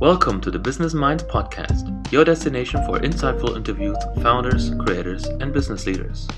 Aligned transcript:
Welcome 0.00 0.42
to 0.42 0.50
the 0.50 0.58
Business 0.58 0.92
Minds 0.92 1.22
Podcast, 1.22 2.12
your 2.12 2.22
destination 2.22 2.84
for 2.84 2.98
insightful 2.98 3.56
interviews 3.56 3.96
founders, 4.22 4.70
creators, 4.78 5.24
and 5.24 5.54
business 5.54 5.86
leaders. 5.86 6.28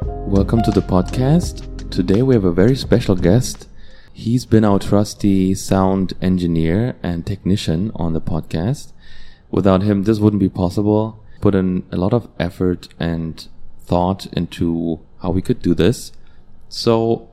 Welcome 0.00 0.62
to 0.62 0.70
the 0.70 0.80
podcast. 0.80 1.90
Today 1.90 2.22
we 2.22 2.34
have 2.34 2.46
a 2.46 2.50
very 2.50 2.74
special 2.76 3.14
guest. 3.14 3.68
He's 4.10 4.46
been 4.46 4.64
our 4.64 4.78
trusty 4.78 5.54
sound 5.54 6.14
engineer 6.22 6.96
and 7.02 7.26
technician 7.26 7.92
on 7.94 8.14
the 8.14 8.20
podcast. 8.22 8.94
Without 9.50 9.82
him, 9.82 10.04
this 10.04 10.18
wouldn't 10.18 10.40
be 10.40 10.48
possible. 10.48 11.22
Put 11.42 11.54
in 11.54 11.84
a 11.92 11.98
lot 11.98 12.14
of 12.14 12.26
effort 12.40 12.88
and 12.98 13.46
thought 13.80 14.24
into 14.32 15.00
how 15.20 15.28
we 15.28 15.42
could 15.42 15.60
do 15.60 15.74
this. 15.74 16.10
So 16.70 17.28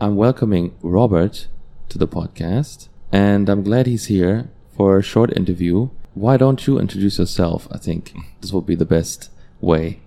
I'm 0.00 0.14
welcoming 0.14 0.76
Robert 0.82 1.48
to 1.88 1.98
the 1.98 2.08
podcast, 2.08 2.88
and 3.12 3.48
I'm 3.48 3.62
glad 3.62 3.86
he's 3.86 4.06
here 4.06 4.50
for 4.76 4.98
a 4.98 5.02
short 5.02 5.36
interview. 5.36 5.88
Why 6.14 6.36
don't 6.36 6.66
you 6.66 6.78
introduce 6.78 7.18
yourself? 7.18 7.68
I 7.70 7.78
think 7.78 8.14
this 8.40 8.52
will 8.52 8.62
be 8.62 8.74
the 8.74 8.84
best 8.84 9.30
way. 9.60 10.00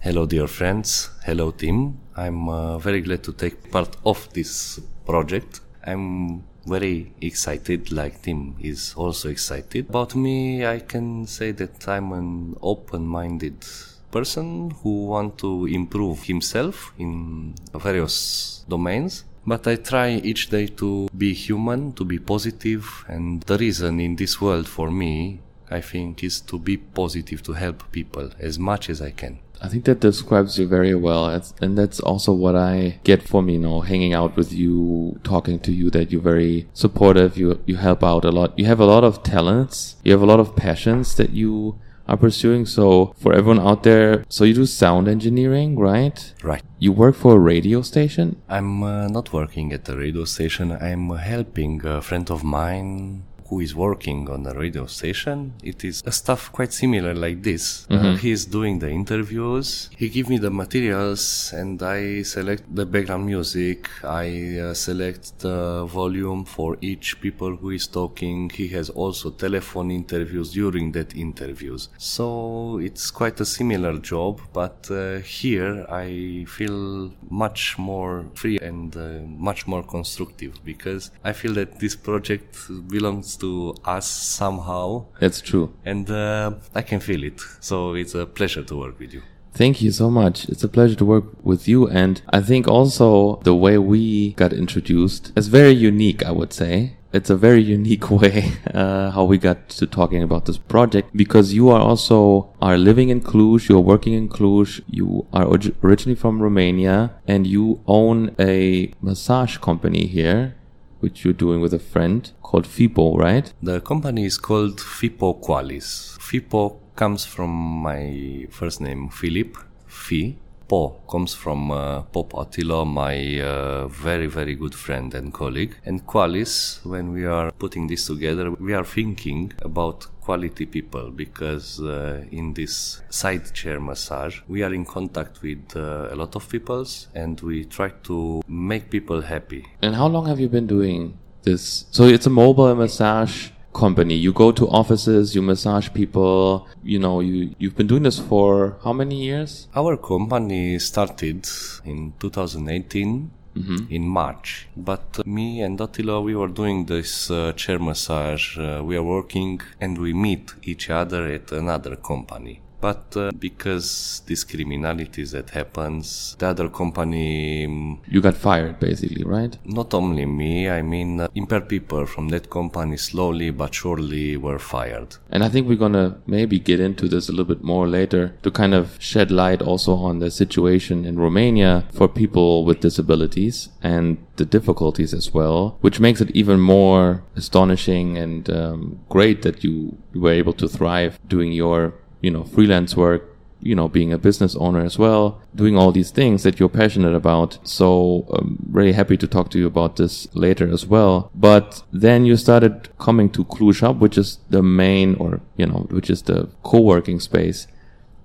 Hello, 0.00 0.26
dear 0.26 0.46
friends. 0.46 1.10
Hello, 1.24 1.50
team. 1.50 1.98
I'm 2.16 2.48
uh, 2.48 2.78
very 2.78 3.00
glad 3.00 3.22
to 3.24 3.32
take 3.32 3.70
part 3.70 3.96
of 4.04 4.32
this 4.32 4.80
project. 5.06 5.60
I'm 5.86 6.44
very 6.66 7.12
excited, 7.20 7.90
like 7.90 8.22
Tim 8.22 8.56
is 8.60 8.94
also 8.96 9.28
excited. 9.28 9.88
About 9.88 10.14
me, 10.14 10.66
I 10.66 10.80
can 10.80 11.26
say 11.26 11.52
that 11.52 11.88
I'm 11.88 12.12
an 12.12 12.56
open-minded 12.62 13.64
person 14.10 14.70
who 14.82 15.06
want 15.06 15.38
to 15.38 15.66
improve 15.66 16.24
himself 16.24 16.92
in 16.98 17.54
various 17.74 18.64
domains 18.68 19.24
but 19.46 19.66
I 19.66 19.76
try 19.76 20.10
each 20.10 20.50
day 20.50 20.66
to 20.66 21.08
be 21.16 21.32
human, 21.34 21.92
to 21.94 22.04
be 22.04 22.18
positive, 22.18 23.04
and 23.08 23.42
the 23.42 23.58
reason 23.58 24.00
in 24.00 24.16
this 24.16 24.40
world 24.40 24.68
for 24.68 24.90
me, 24.90 25.40
I 25.70 25.80
think, 25.80 26.22
is 26.22 26.40
to 26.42 26.58
be 26.58 26.76
positive, 26.76 27.42
to 27.44 27.52
help 27.52 27.90
people 27.92 28.30
as 28.38 28.58
much 28.58 28.88
as 28.90 29.00
I 29.02 29.10
can. 29.10 29.38
I 29.62 29.68
think 29.68 29.84
that 29.84 30.00
describes 30.00 30.58
you 30.58 30.66
very 30.66 30.94
well. 30.94 31.28
and 31.60 31.78
that's 31.78 32.00
also 32.00 32.32
what 32.32 32.56
I 32.56 32.98
get 33.04 33.22
from, 33.22 33.48
you 33.48 33.60
know, 33.60 33.80
hanging 33.80 34.12
out 34.12 34.36
with 34.36 34.52
you, 34.52 35.20
talking 35.22 35.60
to 35.60 35.72
you, 35.72 35.88
that 35.90 36.10
you're 36.10 36.20
very 36.20 36.68
supportive. 36.74 37.38
You, 37.38 37.60
you 37.64 37.76
help 37.76 38.02
out 38.02 38.24
a 38.24 38.32
lot. 38.32 38.58
You 38.58 38.66
have 38.66 38.80
a 38.80 38.84
lot 38.84 39.04
of 39.04 39.22
talents. 39.22 39.96
You 40.02 40.10
have 40.12 40.22
a 40.22 40.26
lot 40.26 40.40
of 40.40 40.56
passions 40.56 41.14
that 41.14 41.30
you 41.30 41.78
are 42.08 42.16
pursuing. 42.16 42.66
So 42.66 43.14
for 43.18 43.32
everyone 43.32 43.60
out 43.60 43.82
there, 43.82 44.24
so 44.28 44.44
you 44.44 44.54
do 44.54 44.66
sound 44.66 45.08
engineering, 45.08 45.78
right? 45.78 46.34
Right. 46.42 46.62
You 46.78 46.92
work 46.92 47.14
for 47.14 47.36
a 47.36 47.38
radio 47.38 47.82
station? 47.82 48.42
I'm 48.48 48.82
uh, 48.82 49.08
not 49.08 49.32
working 49.32 49.72
at 49.72 49.88
a 49.88 49.96
radio 49.96 50.24
station. 50.24 50.72
I'm 50.72 51.10
helping 51.10 51.84
a 51.86 52.00
friend 52.02 52.30
of 52.30 52.42
mine 52.44 53.24
who 53.52 53.60
is 53.60 53.74
working 53.74 54.30
on 54.30 54.46
a 54.46 54.54
radio 54.54 54.86
station. 54.86 55.52
It 55.62 55.84
is 55.84 56.02
a 56.06 56.12
stuff 56.22 56.50
quite 56.52 56.72
similar 56.72 57.14
like 57.14 57.42
this. 57.42 57.86
Uh, 57.90 57.94
mm-hmm. 57.94 58.06
Uh, 58.06 58.16
he 58.16 58.30
is 58.30 58.46
doing 58.46 58.78
the 58.78 58.88
interviews. 58.88 59.90
He 59.94 60.08
give 60.08 60.30
me 60.30 60.38
the 60.38 60.50
materials 60.50 61.52
and 61.52 61.82
I 61.82 62.22
select 62.22 62.62
the 62.74 62.86
background 62.86 63.26
music. 63.26 63.90
I 64.02 64.28
uh, 64.58 64.72
select 64.72 65.24
the 65.40 65.84
volume 65.84 66.46
for 66.46 66.78
each 66.80 67.20
people 67.20 67.52
who 67.56 67.70
is 67.78 67.86
talking. 67.86 68.48
He 68.48 68.68
has 68.68 68.88
also 68.88 69.26
telephone 69.30 69.90
interviews 69.90 70.52
during 70.52 70.92
that 70.92 71.14
interviews. 71.14 71.90
So 71.98 72.78
it's 72.78 73.10
quite 73.10 73.38
a 73.40 73.44
similar 73.44 73.98
job, 73.98 74.40
but 74.54 74.78
uh, 74.90 75.18
here 75.18 75.84
I 75.90 76.46
feel 76.48 77.12
much 77.28 77.76
more 77.76 78.24
free 78.34 78.58
and 78.70 78.96
uh, 78.96 79.20
much 79.50 79.66
more 79.66 79.82
constructive 79.82 80.54
because 80.64 81.10
I 81.22 81.32
feel 81.34 81.52
that 81.60 81.80
this 81.80 81.94
project 81.96 82.56
belongs 82.88 83.36
to 83.42 83.74
us 83.84 84.06
somehow. 84.08 85.06
That's 85.20 85.40
true. 85.40 85.74
And 85.84 86.10
uh, 86.10 86.52
I 86.74 86.82
can 86.82 87.00
feel 87.00 87.22
it. 87.24 87.40
So 87.60 87.94
it's 87.94 88.14
a 88.14 88.24
pleasure 88.26 88.62
to 88.62 88.76
work 88.76 88.98
with 88.98 89.12
you. 89.12 89.22
Thank 89.54 89.82
you 89.82 89.90
so 89.90 90.10
much. 90.10 90.48
It's 90.48 90.64
a 90.64 90.68
pleasure 90.68 90.94
to 90.96 91.04
work 91.04 91.24
with 91.42 91.68
you. 91.68 91.86
And 91.86 92.22
I 92.30 92.40
think 92.40 92.66
also 92.66 93.40
the 93.42 93.54
way 93.54 93.76
we 93.76 94.32
got 94.32 94.52
introduced 94.52 95.32
is 95.36 95.48
very 95.48 95.72
unique, 95.72 96.24
I 96.24 96.30
would 96.30 96.52
say. 96.52 96.96
It's 97.12 97.28
a 97.28 97.36
very 97.36 97.60
unique 97.60 98.10
way 98.22 98.52
uh, 98.72 99.10
how 99.10 99.24
we 99.24 99.36
got 99.36 99.68
to 99.80 99.86
talking 99.86 100.22
about 100.22 100.46
this 100.46 100.56
project 100.56 101.10
because 101.14 101.52
you 101.52 101.68
are 101.68 101.80
also 101.80 102.54
are 102.62 102.78
living 102.78 103.10
in 103.10 103.20
Cluj, 103.20 103.68
you're 103.68 103.80
working 103.80 104.14
in 104.14 104.30
Cluj, 104.30 104.80
you 104.86 105.26
are 105.34 105.46
originally 105.84 106.14
from 106.14 106.40
Romania, 106.40 107.12
and 107.26 107.46
you 107.46 107.80
own 107.86 108.34
a 108.38 108.94
massage 109.02 109.58
company 109.58 110.06
here 110.06 110.54
which 111.02 111.24
you're 111.24 111.34
doing 111.34 111.60
with 111.60 111.74
a 111.74 111.78
friend 111.78 112.30
called 112.42 112.66
FIPO, 112.66 113.18
right? 113.18 113.52
The 113.60 113.80
company 113.80 114.24
is 114.24 114.38
called 114.38 114.78
FIPO 114.78 115.42
Qualis. 115.42 116.16
FIPO 116.18 116.78
comes 116.94 117.24
from 117.24 117.50
my 117.50 118.46
first 118.50 118.80
name, 118.80 119.08
Philip, 119.08 119.56
Fi. 119.86 120.38
Po 120.68 121.02
comes 121.10 121.34
from 121.34 121.70
uh, 121.70 122.02
Pop 122.02 122.32
Attila, 122.34 122.86
my 122.86 123.40
uh, 123.40 123.88
very, 123.88 124.26
very 124.26 124.54
good 124.54 124.74
friend 124.74 125.12
and 125.12 125.34
colleague. 125.34 125.74
And 125.84 126.06
Qualis, 126.06 126.82
when 126.86 127.12
we 127.12 127.26
are 127.26 127.50
putting 127.50 127.88
this 127.88 128.06
together, 128.06 128.52
we 128.52 128.72
are 128.72 128.84
thinking 128.84 129.52
about 129.60 130.06
quality 130.22 130.66
people 130.66 131.10
because 131.10 131.80
uh, 131.80 132.24
in 132.30 132.54
this 132.54 133.02
side 133.10 133.52
chair 133.52 133.80
massage 133.80 134.40
we 134.48 134.62
are 134.62 134.72
in 134.72 134.84
contact 134.84 135.42
with 135.42 135.64
uh, 135.76 136.08
a 136.10 136.14
lot 136.14 136.36
of 136.36 136.48
peoples 136.48 137.08
and 137.14 137.40
we 137.40 137.64
try 137.64 137.90
to 138.02 138.42
make 138.46 138.90
people 138.90 139.20
happy. 139.20 139.66
And 139.82 139.94
how 139.94 140.06
long 140.06 140.26
have 140.26 140.38
you 140.38 140.48
been 140.48 140.66
doing 140.66 141.18
this? 141.42 141.86
So 141.90 142.04
it's 142.04 142.26
a 142.26 142.30
mobile 142.30 142.74
massage 142.74 143.50
company. 143.74 144.14
You 144.14 144.32
go 144.32 144.52
to 144.52 144.68
offices 144.68 145.34
you 145.34 145.42
massage 145.42 145.88
people 145.92 146.68
you 146.82 146.98
know 146.98 147.20
you 147.20 147.54
you've 147.58 147.76
been 147.76 147.86
doing 147.86 148.04
this 148.04 148.18
for 148.18 148.76
how 148.84 148.92
many 148.92 149.16
years? 149.16 149.68
Our 149.74 149.96
company 149.96 150.78
started 150.78 151.48
in 151.84 152.12
2018 152.20 153.30
Mm-hmm. 153.54 153.92
in 153.92 154.08
March. 154.08 154.66
But 154.74 155.18
uh, 155.18 155.22
me 155.26 155.60
and 155.60 155.78
Attila, 155.78 156.22
we 156.22 156.34
were 156.34 156.48
doing 156.48 156.86
this 156.86 157.30
uh, 157.30 157.52
chair 157.52 157.78
massage. 157.78 158.58
Uh, 158.58 158.80
we 158.82 158.96
are 158.96 159.02
working 159.02 159.60
and 159.78 159.98
we 159.98 160.14
meet 160.14 160.54
each 160.62 160.88
other 160.88 161.26
at 161.26 161.52
another 161.52 161.94
company. 161.96 162.62
But 162.82 163.16
uh, 163.16 163.30
because 163.38 164.22
this 164.26 164.42
criminality 164.42 165.22
that 165.24 165.50
happens, 165.50 166.34
the 166.40 166.48
other 166.48 166.68
company. 166.68 167.64
Um, 167.64 168.00
you 168.08 168.20
got 168.20 168.36
fired, 168.36 168.80
basically, 168.80 169.22
right? 169.22 169.56
Not 169.64 169.94
only 169.94 170.26
me, 170.26 170.68
I 170.68 170.82
mean, 170.82 171.20
uh, 171.20 171.28
impaired 171.36 171.68
people 171.68 172.06
from 172.06 172.28
that 172.30 172.50
company 172.50 172.96
slowly 172.96 173.50
but 173.50 173.72
surely 173.72 174.36
were 174.36 174.58
fired. 174.58 175.16
And 175.30 175.44
I 175.44 175.48
think 175.48 175.68
we're 175.68 175.84
gonna 175.86 176.18
maybe 176.26 176.58
get 176.58 176.80
into 176.80 177.06
this 177.06 177.28
a 177.28 177.32
little 177.32 177.54
bit 177.54 177.62
more 177.62 177.86
later 177.86 178.34
to 178.42 178.50
kind 178.50 178.74
of 178.74 178.96
shed 178.98 179.30
light 179.30 179.62
also 179.62 179.94
on 179.94 180.18
the 180.18 180.30
situation 180.32 181.04
in 181.04 181.20
Romania 181.20 181.84
for 181.92 182.08
people 182.08 182.64
with 182.64 182.80
disabilities 182.80 183.68
and 183.80 184.18
the 184.36 184.44
difficulties 184.44 185.14
as 185.14 185.32
well, 185.32 185.78
which 185.82 186.00
makes 186.00 186.20
it 186.20 186.30
even 186.32 186.58
more 186.58 187.22
astonishing 187.36 188.18
and 188.18 188.50
um, 188.50 189.00
great 189.08 189.42
that 189.42 189.62
you 189.62 189.98
were 190.14 190.32
able 190.32 190.52
to 190.54 190.68
thrive 190.68 191.18
doing 191.28 191.52
your 191.52 191.94
you 192.22 192.30
know, 192.30 192.44
freelance 192.44 192.96
work, 192.96 193.28
you 193.60 193.74
know, 193.74 193.88
being 193.88 194.12
a 194.12 194.18
business 194.18 194.56
owner 194.56 194.80
as 194.80 194.98
well, 194.98 195.40
doing 195.54 195.76
all 195.76 195.92
these 195.92 196.10
things 196.10 196.42
that 196.42 196.58
you're 196.58 196.68
passionate 196.68 197.14
about. 197.14 197.58
So 197.62 198.26
I'm 198.30 198.46
um, 198.46 198.58
very 198.70 198.92
happy 198.92 199.16
to 199.18 199.26
talk 199.26 199.50
to 199.50 199.58
you 199.58 199.66
about 199.66 199.96
this 199.96 200.26
later 200.34 200.72
as 200.72 200.84
well. 200.86 201.30
But 201.34 201.82
then 201.92 202.24
you 202.24 202.36
started 202.36 202.88
coming 202.98 203.30
to 203.30 203.44
Cluj 203.44 203.80
Hub, 203.80 204.00
which 204.00 204.18
is 204.18 204.38
the 204.50 204.62
main 204.62 205.14
or, 205.16 205.40
you 205.56 205.66
know, 205.66 205.86
which 205.90 206.10
is 206.10 206.22
the 206.22 206.48
co-working 206.62 207.20
space 207.20 207.66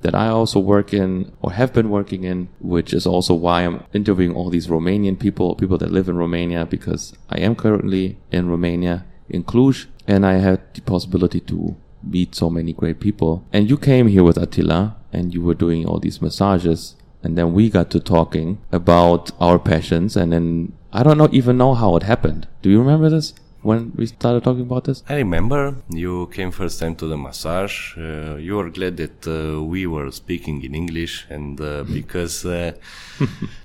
that 0.02 0.16
I 0.16 0.28
also 0.28 0.60
work 0.60 0.94
in 0.94 1.32
or 1.42 1.52
have 1.54 1.74
been 1.74 1.90
working 1.90 2.24
in, 2.24 2.50
which 2.60 2.94
is 2.94 3.06
also 3.06 3.34
why 3.34 3.62
I'm 3.62 3.84
interviewing 3.94 4.36
all 4.36 4.50
these 4.50 4.68
Romanian 4.68 5.20
people, 5.20 5.56
people 5.56 5.78
that 5.80 5.92
live 5.92 6.08
in 6.08 6.18
Romania, 6.18 6.66
because 6.66 7.14
I 7.30 7.40
am 7.40 7.56
currently 7.56 8.18
in 8.32 8.50
Romania, 8.50 9.06
in 9.30 9.44
Cluj, 9.44 9.88
and 10.08 10.26
I 10.26 10.34
had 10.34 10.62
the 10.74 10.82
possibility 10.82 11.40
to 11.42 11.76
meet 12.12 12.36
so 12.36 12.50
many 12.50 12.74
great 12.74 13.00
people. 13.00 13.46
And 13.54 13.70
you 13.70 13.78
came 13.78 14.08
here 14.08 14.24
with 14.24 14.38
Attila 14.38 14.96
and 15.12 15.34
you 15.34 15.42
were 15.42 15.54
doing 15.54 15.86
all 15.86 16.00
these 16.00 16.22
massages. 16.22 16.96
And 17.24 17.38
then 17.38 17.54
we 17.54 17.70
got 17.70 17.90
to 17.92 18.00
talking 18.00 18.60
about 18.72 19.32
our 19.40 19.60
passions. 19.60 20.16
And 20.16 20.32
then 20.32 20.74
I 20.94 21.04
don't 21.04 21.18
know, 21.18 21.30
even 21.32 21.58
know 21.58 21.74
how 21.74 21.96
it 21.96 22.04
happened. 22.04 22.48
Do 22.62 22.70
you 22.70 22.80
remember 22.80 23.10
this? 23.10 23.34
When 23.68 23.92
we 23.98 24.06
started 24.06 24.42
talking 24.46 24.62
about 24.62 24.86
this? 24.86 25.04
I 25.10 25.16
remember 25.16 25.76
you 25.90 26.28
came 26.28 26.52
first 26.52 26.80
time 26.80 26.96
to 26.96 27.06
the 27.06 27.18
massage. 27.18 27.98
Uh, 27.98 28.36
you 28.38 28.56
were 28.56 28.70
glad 28.70 28.96
that 29.04 29.28
uh, 29.28 29.62
we 29.62 29.86
were 29.86 30.10
speaking 30.12 30.64
in 30.64 30.74
English, 30.74 31.26
and 31.30 31.60
uh, 31.60 31.84
because 32.00 32.46
uh, 32.46 32.72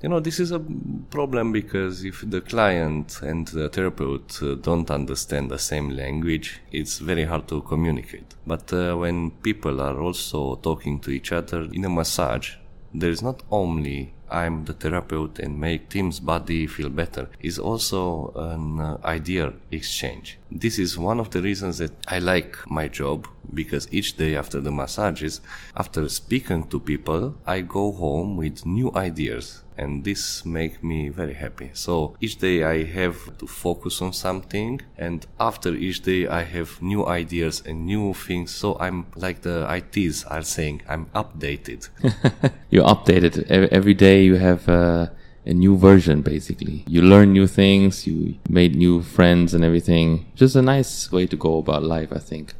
you 0.01 0.09
know 0.09 0.19
this 0.19 0.41
is 0.41 0.51
a 0.51 0.61
problem 1.09 1.53
because 1.53 2.03
if 2.03 2.17
the 2.29 2.41
client 2.41 3.21
and 3.21 3.47
the 3.47 3.69
therapist 3.69 4.43
uh, 4.43 4.55
don't 4.55 4.91
understand 4.91 5.49
the 5.49 5.61
same 5.71 5.87
language, 5.89 6.59
it's 6.71 6.99
very 6.99 7.23
hard 7.23 7.47
to 7.47 7.61
communicate. 7.61 8.35
But 8.45 8.73
uh, 8.73 8.95
when 8.95 9.31
people 9.31 9.79
are 9.79 9.97
also 10.01 10.55
talking 10.55 10.99
to 10.99 11.11
each 11.11 11.31
other 11.31 11.61
in 11.71 11.85
a 11.85 11.89
massage, 11.89 12.55
there 12.93 13.09
is 13.09 13.21
not 13.21 13.41
only 13.49 14.13
I'm 14.33 14.65
the 14.65 14.73
therapeutic 14.73 15.45
and 15.45 15.59
make 15.59 15.89
Tim's 15.89 16.19
body 16.19 16.65
feel 16.65 16.89
better 16.89 17.29
is 17.39 17.59
also 17.59 18.33
an 18.35 18.79
uh, 18.79 18.97
idea 19.05 19.53
exchange. 19.71 20.39
This 20.51 20.79
is 20.79 20.97
one 20.97 21.19
of 21.19 21.29
the 21.29 21.41
reasons 21.41 21.77
that 21.77 21.93
I 22.07 22.17
like 22.19 22.57
my 22.67 22.87
job 22.87 23.27
because 23.53 23.87
each 23.91 24.17
day 24.17 24.35
after 24.35 24.59
the 24.59 24.71
massages, 24.71 25.41
after 25.75 26.07
speaking 26.09 26.67
to 26.67 26.79
people, 26.79 27.35
I 27.45 27.61
go 27.61 27.91
home 27.91 28.37
with 28.37 28.65
new 28.65 28.91
ideas 28.95 29.63
and 29.77 30.03
this 30.03 30.45
make 30.45 30.83
me 30.83 31.09
very 31.09 31.33
happy. 31.33 31.71
So 31.73 32.15
each 32.21 32.37
day 32.37 32.63
I 32.63 32.83
have 32.83 33.37
to 33.37 33.47
focus 33.47 34.01
on 34.01 34.13
something 34.13 34.81
and 34.97 35.25
after 35.39 35.73
each 35.73 36.01
day 36.01 36.27
I 36.27 36.43
have 36.43 36.81
new 36.81 37.05
ideas 37.05 37.61
and 37.65 37.85
new 37.85 38.13
things. 38.13 38.51
So 38.51 38.77
I'm 38.79 39.07
like 39.15 39.41
the 39.41 39.67
ITs 39.71 40.25
are 40.25 40.43
saying, 40.43 40.83
I'm 40.87 41.07
updated. 41.07 41.89
You're 42.69 42.85
updated 42.85 43.45
every 43.49 43.93
day. 43.93 44.23
You 44.23 44.35
have 44.35 44.67
uh, 44.69 45.07
a 45.45 45.53
new 45.53 45.77
version 45.77 46.21
basically. 46.21 46.83
You 46.87 47.01
learn 47.01 47.33
new 47.33 47.47
things, 47.47 48.07
you 48.07 48.35
made 48.49 48.75
new 48.75 49.01
friends 49.01 49.53
and 49.53 49.63
everything. 49.63 50.25
Just 50.35 50.55
a 50.55 50.61
nice 50.61 51.11
way 51.11 51.27
to 51.27 51.35
go 51.35 51.57
about 51.57 51.83
life, 51.83 52.09
I 52.11 52.19
think. 52.19 52.53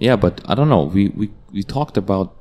Yeah, 0.00 0.16
but 0.16 0.40
I 0.46 0.54
don't 0.54 0.70
know. 0.70 0.84
We, 0.84 1.08
we, 1.10 1.30
we 1.52 1.62
talked 1.62 1.96
about 1.96 2.34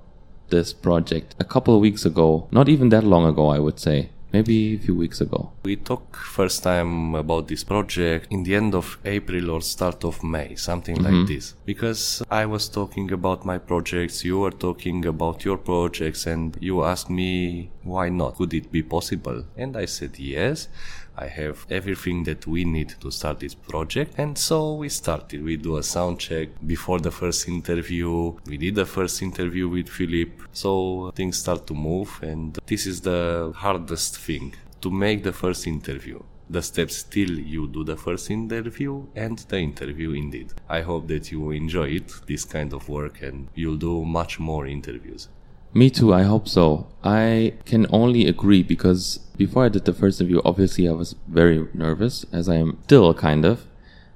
this 0.49 0.73
project 0.73 1.35
a 1.39 1.43
couple 1.43 1.75
of 1.75 1.81
weeks 1.81 2.05
ago, 2.05 2.47
not 2.51 2.69
even 2.69 2.89
that 2.89 3.03
long 3.03 3.25
ago, 3.27 3.49
I 3.49 3.59
would 3.59 3.79
say. 3.79 4.09
Maybe 4.31 4.75
a 4.75 4.77
few 4.77 4.95
weeks 4.95 5.21
ago. 5.21 5.51
We 5.63 5.75
talked 5.75 6.15
first 6.15 6.61
time 6.61 7.15
about 7.15 7.47
this 7.47 7.63
project 7.63 8.27
in 8.29 8.43
the 8.43 8.53
end 8.55 8.75
of 8.75 8.99
April 9.03 9.49
or 9.49 9.59
start 9.61 10.05
of 10.05 10.23
May, 10.23 10.53
something 10.53 10.97
mm-hmm. 10.97 11.21
like 11.21 11.27
this. 11.27 11.55
Because 11.65 12.21
I 12.29 12.45
was 12.45 12.69
talking 12.69 13.11
about 13.11 13.43
my 13.43 13.57
projects, 13.57 14.23
you 14.23 14.37
were 14.37 14.51
talking 14.51 15.03
about 15.07 15.43
your 15.43 15.57
projects, 15.57 16.27
and 16.27 16.55
you 16.61 16.83
asked 16.83 17.09
me 17.09 17.71
why 17.83 18.09
not? 18.09 18.35
Could 18.35 18.53
it 18.53 18.71
be 18.71 18.83
possible? 18.83 19.45
And 19.57 19.75
I 19.75 19.85
said 19.85 20.19
yes. 20.19 20.67
I 21.21 21.27
have 21.27 21.65
everything 21.69 22.23
that 22.23 22.47
we 22.47 22.63
need 22.63 22.95
to 23.01 23.11
start 23.11 23.39
this 23.39 23.53
project. 23.53 24.13
And 24.17 24.37
so 24.37 24.75
we 24.75 24.87
started. 24.87 25.43
We 25.43 25.57
do 25.57 25.77
a 25.77 25.83
sound 25.83 26.19
check 26.19 26.47
before 26.65 26.99
the 26.99 27.11
first 27.11 27.47
interview. 27.47 28.35
We 28.45 28.57
did 28.57 28.75
the 28.75 28.85
first 28.85 29.21
interview 29.21 29.67
with 29.67 29.89
Philip. 29.89 30.31
So 30.53 31.11
things 31.15 31.37
start 31.37 31.67
to 31.67 31.73
move. 31.73 32.09
And 32.21 32.57
this 32.67 32.85
is 32.85 33.01
the 33.01 33.51
hardest 33.55 34.17
thing 34.17 34.55
to 34.81 34.89
make 34.89 35.23
the 35.23 35.33
first 35.33 35.67
interview 35.67 36.21
the 36.51 36.61
steps 36.63 36.97
still 36.97 37.29
you 37.29 37.67
do 37.67 37.83
the 37.83 37.95
first 37.95 38.31
interview 38.31 39.05
and 39.15 39.37
the 39.49 39.57
interview 39.57 40.13
indeed. 40.13 40.51
I 40.67 40.81
hope 40.81 41.07
that 41.09 41.31
you 41.31 41.51
enjoy 41.51 41.89
it, 41.89 42.11
this 42.25 42.43
kind 42.43 42.73
of 42.73 42.89
work, 42.89 43.21
and 43.21 43.47
you'll 43.53 43.77
do 43.77 44.03
much 44.03 44.39
more 44.39 44.65
interviews. 44.65 45.29
Me 45.73 45.91
too, 45.91 46.11
I 46.11 46.23
hope 46.23 46.47
so. 46.47 46.87
I 47.03 47.53
can 47.65 47.87
only 47.89 48.27
agree 48.27 48.63
because 48.63 49.19
before 49.37 49.65
I 49.65 49.69
did 49.69 49.85
the 49.85 49.93
first 49.93 50.19
interview, 50.19 50.41
obviously 50.43 50.87
I 50.87 50.91
was 50.91 51.15
very 51.27 51.67
nervous, 51.73 52.25
as 52.31 52.49
I 52.49 52.55
am 52.55 52.79
still 52.83 53.13
kind 53.13 53.45
of. 53.45 53.65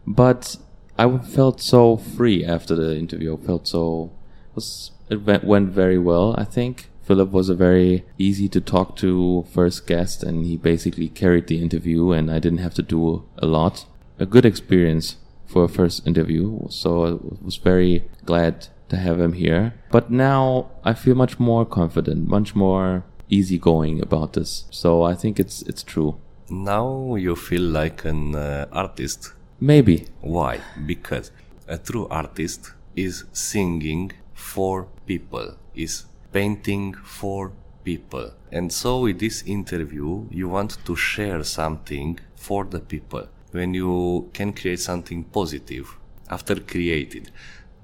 But 0.06 0.58
I 0.98 1.18
felt 1.18 1.62
so 1.62 1.98
free 1.98 2.44
after 2.44 2.76
the 2.76 2.98
interview. 2.98 3.38
I 3.38 3.46
felt 3.46 3.68
so 3.68 4.12
was 4.54 4.92
it 5.10 5.44
went 5.44 5.70
very 5.70 5.98
well. 5.98 6.36
I 6.38 6.44
think 6.44 6.90
Philip 7.04 7.32
was 7.32 7.50
a 7.50 7.56
very 7.56 8.06
easy 8.18 8.48
to 8.50 8.62
talk 8.62 8.96
to 8.98 9.46
first 9.52 9.88
guest, 9.88 10.24
and 10.24 10.46
he 10.46 10.58
basically 10.58 11.10
carried 11.10 11.48
the 11.48 11.62
interview, 11.62 12.12
and 12.12 12.32
I 12.32 12.40
didn't 12.40 12.60
have 12.60 12.74
to 12.76 12.82
do 12.82 13.24
a 13.38 13.46
lot. 13.46 13.86
A 14.20 14.26
good 14.26 14.46
experience 14.46 15.18
for 15.46 15.66
a 15.66 15.70
first 15.70 16.08
interview, 16.08 16.68
so 16.70 17.06
I 17.06 17.44
was 17.44 17.58
very 17.58 18.04
glad 18.26 18.68
to 18.94 19.00
have 19.00 19.20
him 19.20 19.34
here. 19.34 19.74
But 19.92 20.10
now 20.10 20.72
I 20.84 20.94
feel 20.94 21.16
much 21.16 21.40
more 21.40 21.66
confident, 21.66 22.28
much 22.28 22.56
more 22.56 23.04
easygoing 23.30 24.02
about 24.02 24.34
this. 24.34 24.66
So 24.70 25.04
I 25.12 25.16
think 25.16 25.40
it's 25.40 25.62
it's 25.64 25.84
true. 25.84 26.12
Now 26.50 27.16
you 27.16 27.36
feel 27.36 27.66
like 27.82 28.06
an 28.06 28.36
uh, 28.36 28.68
artist. 28.72 29.34
Maybe. 29.60 30.08
Why? 30.22 30.60
Because 30.86 31.32
a 31.68 31.78
true 31.78 32.08
artist 32.10 32.74
is 32.96 33.24
singing 33.32 34.12
for 34.34 34.88
people, 35.06 35.48
is 35.74 36.06
painting 36.32 36.94
for 36.94 37.52
people. 37.84 38.32
And 38.52 38.72
so 38.72 39.00
with 39.06 39.20
this 39.20 39.44
interview, 39.44 40.28
you 40.30 40.50
want 40.50 40.78
to 40.86 40.96
share 40.96 41.44
something 41.44 42.20
for 42.36 42.66
the 42.66 42.80
people. 42.80 43.28
When 43.52 43.74
you 43.74 44.30
can 44.34 44.54
create 44.54 44.80
something 44.80 45.24
positive 45.26 45.86
after 46.30 46.56
created, 46.60 47.32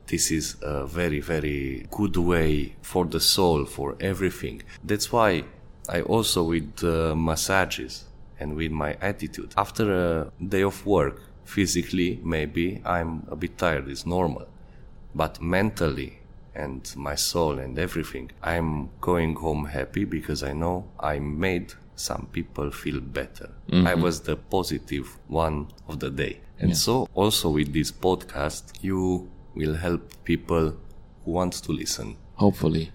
this 0.09 0.31
is 0.31 0.57
a 0.61 0.85
very, 0.85 1.19
very 1.19 1.87
good 1.91 2.17
way 2.17 2.75
for 2.81 3.05
the 3.05 3.19
soul, 3.19 3.65
for 3.65 3.95
everything. 3.99 4.63
That's 4.83 5.11
why 5.11 5.43
I 5.87 6.01
also 6.01 6.43
with 6.43 6.83
uh, 6.83 7.15
massages 7.15 8.05
and 8.39 8.55
with 8.55 8.71
my 8.71 8.97
attitude. 9.01 9.53
After 9.55 9.85
a 9.93 10.31
day 10.55 10.63
of 10.63 10.85
work, 10.85 11.21
physically, 11.45 12.19
maybe 12.23 12.81
I'm 12.85 13.25
a 13.29 13.35
bit 13.35 13.57
tired, 13.57 13.87
it's 13.87 14.05
normal. 14.05 14.47
But 15.15 15.41
mentally, 15.41 16.19
and 16.55 16.81
my 16.95 17.15
soul 17.15 17.59
and 17.59 17.77
everything, 17.77 18.31
I'm 18.43 18.89
going 19.01 19.35
home 19.35 19.65
happy 19.65 20.05
because 20.05 20.43
I 20.43 20.53
know 20.53 20.85
I 20.99 21.19
made 21.19 21.73
some 21.95 22.27
people 22.31 22.71
feel 22.71 22.99
better. 22.99 23.49
Mm-hmm. 23.71 23.87
I 23.87 23.95
was 23.95 24.21
the 24.21 24.35
positive 24.35 25.17
one 25.27 25.67
of 25.87 25.99
the 25.99 26.09
day. 26.09 26.39
And 26.59 26.69
yeah. 26.69 26.75
so 26.75 27.09
also 27.13 27.49
with 27.49 27.73
this 27.73 27.91
podcast, 27.91 28.63
you 28.81 29.29
will 29.59 29.75
help 29.75 30.01
people 30.23 30.75
who 31.23 31.31
want 31.31 31.53
to 31.53 31.71
listen. 31.71 32.17
Hopefully. 32.35 32.91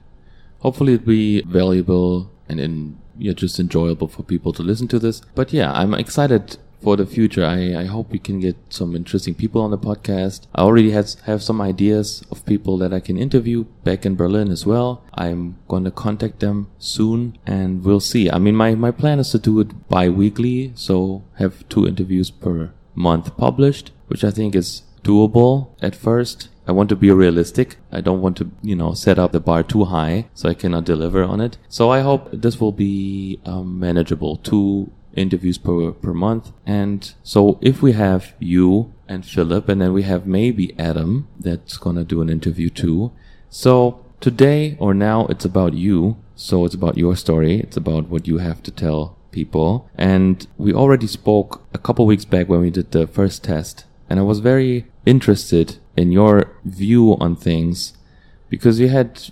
Hopefully 0.61 0.95
it'll 0.95 1.07
be 1.07 1.43
valuable 1.43 2.31
and 2.49 2.59
in, 2.59 2.99
yeah, 3.19 3.33
just 3.33 3.61
enjoyable 3.61 4.09
for 4.09 4.23
people 4.23 4.53
to 4.55 4.63
listen 4.63 4.89
to 4.89 4.99
this. 4.99 5.21
But 5.35 5.53
yeah, 5.53 5.71
I'm 5.73 5.95
excited 5.95 6.57
for 6.83 6.97
the 6.97 7.07
future. 7.07 7.45
I, 7.45 7.75
I 7.83 7.85
hope 7.85 8.11
we 8.11 8.19
can 8.19 8.41
get 8.41 8.57
some 8.69 8.95
interesting 8.95 9.35
people 9.35 9.63
on 9.63 9.71
the 9.71 9.79
podcast. 9.79 10.47
I 10.55 10.63
already 10.63 10.91
has, 10.93 11.15
have 11.25 11.43
some 11.43 11.61
ideas 11.61 12.23
of 12.31 12.45
people 12.45 12.77
that 12.79 12.93
I 12.93 13.01
can 13.01 13.17
interview 13.17 13.65
back 13.85 14.05
in 14.05 14.17
Berlin 14.17 14.51
as 14.51 14.67
well. 14.67 15.03
I'm 15.15 15.57
going 15.69 15.85
to 15.85 15.91
contact 15.91 16.41
them 16.41 16.71
soon 16.79 17.39
and 17.47 17.85
we'll 17.85 18.01
see. 18.01 18.31
I 18.31 18.39
mean, 18.39 18.55
my, 18.55 18.75
my 18.75 18.91
plan 18.91 19.19
is 19.19 19.31
to 19.31 19.39
do 19.39 19.61
it 19.61 19.89
bi-weekly. 19.89 20.73
So 20.75 21.25
have 21.37 21.67
two 21.69 21.87
interviews 21.87 22.31
per 22.31 22.73
month 22.95 23.37
published, 23.37 23.91
which 24.09 24.23
I 24.25 24.31
think 24.31 24.55
is 24.55 24.83
doable 25.03 25.69
at 25.83 25.95
first. 25.95 26.49
I 26.67 26.73
want 26.73 26.89
to 26.89 26.97
be 26.97 27.11
realistic. 27.11 27.77
I 27.93 28.01
don't 28.01 28.23
want 28.23 28.37
to, 28.39 28.51
you 28.63 28.75
know, 28.75 28.95
set 28.95 29.19
up 29.19 29.33
the 29.33 29.41
bar 29.41 29.63
too 29.63 29.85
high 29.85 30.29
so 30.35 30.49
I 30.49 30.55
cannot 30.55 30.85
deliver 30.85 31.23
on 31.23 31.41
it. 31.41 31.59
So 31.69 31.91
I 31.91 32.01
hope 32.01 32.29
this 32.33 32.61
will 32.61 32.73
be 32.73 33.41
um, 33.45 33.79
manageable. 33.79 34.37
Two 34.37 34.91
interviews 35.15 35.59
per, 35.59 35.93
per 35.93 36.15
month. 36.15 36.53
And 36.67 37.13
so 37.23 37.59
if 37.61 37.83
we 37.83 37.93
have 37.93 38.35
you 38.39 38.93
and 39.09 39.25
Philip 39.25 39.69
and 39.69 39.81
then 39.81 39.93
we 39.93 40.03
have 40.03 40.27
maybe 40.27 40.75
Adam 40.79 41.29
that's 41.39 41.77
going 41.77 41.97
to 41.97 42.05
do 42.05 42.21
an 42.23 42.31
interview 42.31 42.71
too. 42.71 43.13
So 43.51 44.05
today 44.21 44.77
or 44.81 44.95
now 44.95 45.27
it's 45.27 45.45
about 45.45 45.75
you. 45.75 46.17
So 46.35 46.65
it's 46.65 46.75
about 46.75 46.99
your 46.99 47.15
story. 47.15 47.61
It's 47.61 47.77
about 47.77 48.09
what 48.09 48.27
you 48.27 48.39
have 48.39 48.63
to 48.65 48.71
tell 48.71 49.17
people. 49.31 49.89
And 49.97 50.47
we 50.57 50.73
already 50.73 51.07
spoke 51.07 51.63
a 51.73 51.79
couple 51.79 52.07
weeks 52.07 52.25
back 52.25 52.49
when 52.49 52.61
we 52.61 52.71
did 52.71 52.91
the 52.93 53.07
first 53.07 53.45
test 53.45 53.85
and 54.09 54.19
I 54.19 54.23
was 54.23 54.41
very 54.41 54.87
interested 55.07 55.79
in 55.97 56.13
your 56.13 56.51
view 56.65 57.17
on 57.21 57.37
things 57.37 57.95
because 58.49 58.81
you 58.81 58.89
had 58.89 59.31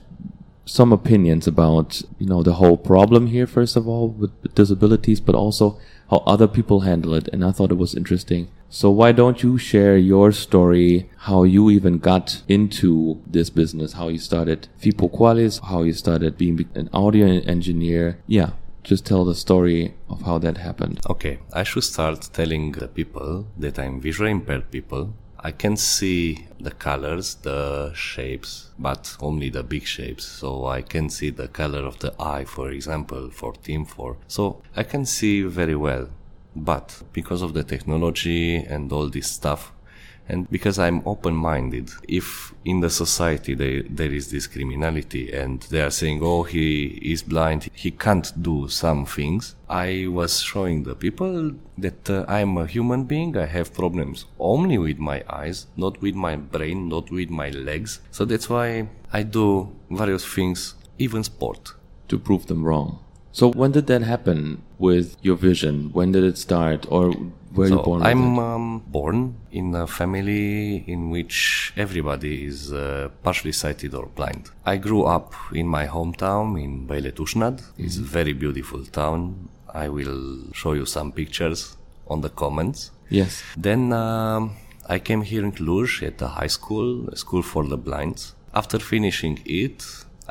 some 0.64 0.92
opinions 0.92 1.46
about 1.46 2.02
you 2.18 2.26
know 2.26 2.42
the 2.42 2.54
whole 2.54 2.76
problem 2.76 3.26
here 3.26 3.46
first 3.46 3.76
of 3.76 3.88
all 3.88 4.08
with, 4.08 4.54
disabilities 4.54 5.20
but 5.20 5.34
also 5.34 5.78
how 6.10 6.18
other 6.18 6.46
people 6.46 6.80
handle 6.80 7.14
it 7.14 7.28
and 7.32 7.44
i 7.44 7.50
thought 7.50 7.72
it 7.72 7.78
was 7.78 7.94
interesting 7.94 8.48
so 8.70 8.88
why 8.88 9.10
don't 9.10 9.42
you 9.42 9.58
share 9.58 9.96
your 9.96 10.30
story 10.30 11.10
how 11.28 11.42
you 11.42 11.68
even 11.68 11.98
got 11.98 12.42
into 12.48 13.20
this 13.26 13.50
business 13.50 13.94
how 13.94 14.08
you 14.08 14.18
started 14.18 14.68
Fipo 14.80 15.10
Qualis 15.12 15.60
how 15.68 15.82
you 15.82 15.92
started 15.92 16.38
being 16.38 16.68
an 16.74 16.88
audio 16.92 17.26
engineer 17.26 18.18
yeah 18.26 18.50
just 18.84 19.06
tell 19.06 19.24
the 19.24 19.34
story 19.34 19.94
of 20.08 20.22
how 20.22 20.38
that 20.38 20.58
happened. 20.58 21.00
Okay, 21.08 21.38
I 21.52 21.62
should 21.62 21.84
start 21.84 22.28
telling 22.32 22.72
the 22.72 22.88
people 22.88 23.46
that 23.56 23.78
I'm 23.78 24.00
visually 24.00 24.32
impaired 24.32 24.70
people. 24.70 25.14
I 25.44 25.50
can 25.50 25.76
see 25.76 26.46
the 26.60 26.70
colors, 26.70 27.34
the 27.34 27.92
shapes, 27.94 28.70
but 28.78 29.16
only 29.20 29.50
the 29.50 29.64
big 29.64 29.84
shapes. 29.86 30.24
So 30.24 30.66
I 30.66 30.82
can 30.82 31.10
see 31.10 31.30
the 31.30 31.48
color 31.48 31.80
of 31.80 31.98
the 31.98 32.14
eye, 32.20 32.44
for 32.44 32.70
example, 32.70 33.28
for 33.30 33.52
Team 33.54 33.84
4. 33.84 34.16
So 34.28 34.62
I 34.76 34.84
can 34.84 35.04
see 35.04 35.42
very 35.42 35.74
well. 35.74 36.10
But 36.54 37.02
because 37.12 37.42
of 37.42 37.54
the 37.54 37.64
technology 37.64 38.56
and 38.56 38.92
all 38.92 39.08
this 39.08 39.30
stuff, 39.32 39.72
and 40.28 40.48
because 40.50 40.78
I'm 40.78 41.02
open 41.06 41.34
minded, 41.34 41.90
if 42.08 42.54
in 42.64 42.80
the 42.80 42.90
society 42.90 43.54
they, 43.54 43.82
there 43.82 44.12
is 44.12 44.30
this 44.30 44.46
criminality 44.46 45.32
and 45.32 45.62
they 45.62 45.82
are 45.82 45.90
saying, 45.90 46.20
oh, 46.22 46.42
he 46.44 46.86
is 47.12 47.22
blind, 47.22 47.68
he 47.74 47.90
can't 47.90 48.30
do 48.42 48.68
some 48.68 49.04
things, 49.04 49.56
I 49.68 50.06
was 50.08 50.40
showing 50.40 50.84
the 50.84 50.94
people 50.94 51.52
that 51.78 52.08
uh, 52.08 52.24
I'm 52.28 52.56
a 52.56 52.66
human 52.66 53.04
being, 53.04 53.36
I 53.36 53.46
have 53.46 53.74
problems 53.74 54.26
only 54.38 54.78
with 54.78 54.98
my 54.98 55.24
eyes, 55.28 55.66
not 55.76 56.00
with 56.00 56.14
my 56.14 56.36
brain, 56.36 56.88
not 56.88 57.10
with 57.10 57.30
my 57.30 57.50
legs. 57.50 58.00
So 58.10 58.24
that's 58.24 58.48
why 58.48 58.88
I 59.12 59.22
do 59.22 59.74
various 59.90 60.24
things, 60.24 60.74
even 60.98 61.24
sport. 61.24 61.74
To 62.08 62.18
prove 62.18 62.44
them 62.46 62.64
wrong. 62.64 62.98
So 63.30 63.50
when 63.50 63.72
did 63.72 63.86
that 63.86 64.02
happen 64.02 64.62
with 64.78 65.16
your 65.22 65.36
vision? 65.36 65.88
When 65.94 66.12
did 66.12 66.24
it 66.24 66.36
start, 66.36 66.84
or 66.90 67.14
you 67.56 67.66
So 67.68 67.82
born? 67.82 68.02
I'm 68.02 68.38
um, 68.38 68.82
born 68.86 69.34
in 69.50 69.74
a 69.74 69.86
family 69.86 70.84
in 70.86 71.10
which 71.10 71.72
everybody 71.76 72.44
is 72.44 72.72
uh, 72.72 73.08
partially 73.22 73.52
sighted 73.52 73.94
or 73.94 74.06
blind. 74.14 74.50
I 74.64 74.76
grew 74.76 75.02
up 75.04 75.34
in 75.52 75.66
my 75.66 75.86
hometown 75.86 76.60
in 76.60 76.86
Băile 76.86 77.10
Tușnad. 77.12 77.60
It's 77.78 77.98
a 77.98 78.02
very 78.18 78.32
beautiful 78.32 78.84
town. 78.90 79.20
I 79.74 79.88
will 79.88 80.52
show 80.52 80.72
you 80.74 80.84
some 80.86 81.12
pictures 81.12 81.76
on 82.06 82.20
the 82.20 82.28
comments. 82.30 82.90
yes. 83.08 83.42
Then 83.56 83.92
um, 83.92 84.50
I 84.88 84.98
came 84.98 85.22
here 85.22 85.44
in 85.44 85.52
Cluj 85.52 86.02
at 86.02 86.18
the 86.18 86.28
high 86.28 86.48
school, 86.58 87.08
a 87.08 87.16
school 87.16 87.42
for 87.42 87.64
the 87.66 87.76
blind. 87.76 88.32
After 88.54 88.78
finishing 88.78 89.38
it, 89.46 89.84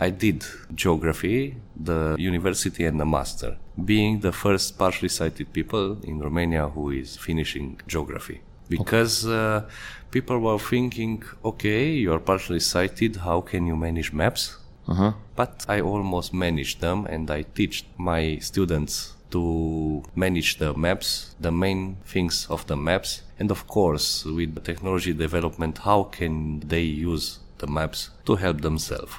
I 0.07 0.09
did 0.09 0.43
geography, 0.73 1.57
the 1.75 2.15
university, 2.17 2.85
and 2.85 2.99
the 2.99 3.05
master, 3.05 3.51
being 3.85 4.21
the 4.21 4.31
first 4.31 4.77
partially 4.79 5.09
sighted 5.09 5.53
people 5.53 5.97
in 6.03 6.19
Romania 6.19 6.67
who 6.67 6.89
is 6.89 7.17
finishing 7.17 7.79
geography. 7.87 8.41
Because 8.67 9.27
uh, 9.27 9.61
people 10.09 10.39
were 10.39 10.57
thinking, 10.57 11.23
okay, 11.45 11.83
you're 11.91 12.23
partially 12.31 12.61
sighted, 12.61 13.17
how 13.17 13.41
can 13.41 13.67
you 13.67 13.75
manage 13.75 14.11
maps? 14.11 14.57
Uh 14.87 14.95
huh. 14.95 15.13
but 15.35 15.63
I 15.69 15.79
almost 15.79 16.33
managed 16.33 16.81
them 16.81 17.05
and 17.05 17.29
I 17.29 17.43
teach 17.43 17.85
my 17.97 18.39
students 18.39 19.13
to 19.29 20.03
manage 20.15 20.57
the 20.57 20.73
maps, 20.73 21.35
the 21.39 21.51
main 21.51 21.97
things 22.03 22.47
of 22.49 22.65
the 22.65 22.75
maps, 22.75 23.21
and 23.39 23.51
of 23.51 23.67
course, 23.67 24.25
with 24.25 24.55
the 24.55 24.61
technology 24.61 25.13
development, 25.13 25.77
how 25.89 26.03
can 26.03 26.61
they 26.61 26.81
use 26.81 27.39
the 27.59 27.67
maps 27.67 28.09
to 28.25 28.35
help 28.35 28.61
themselves? 28.61 29.13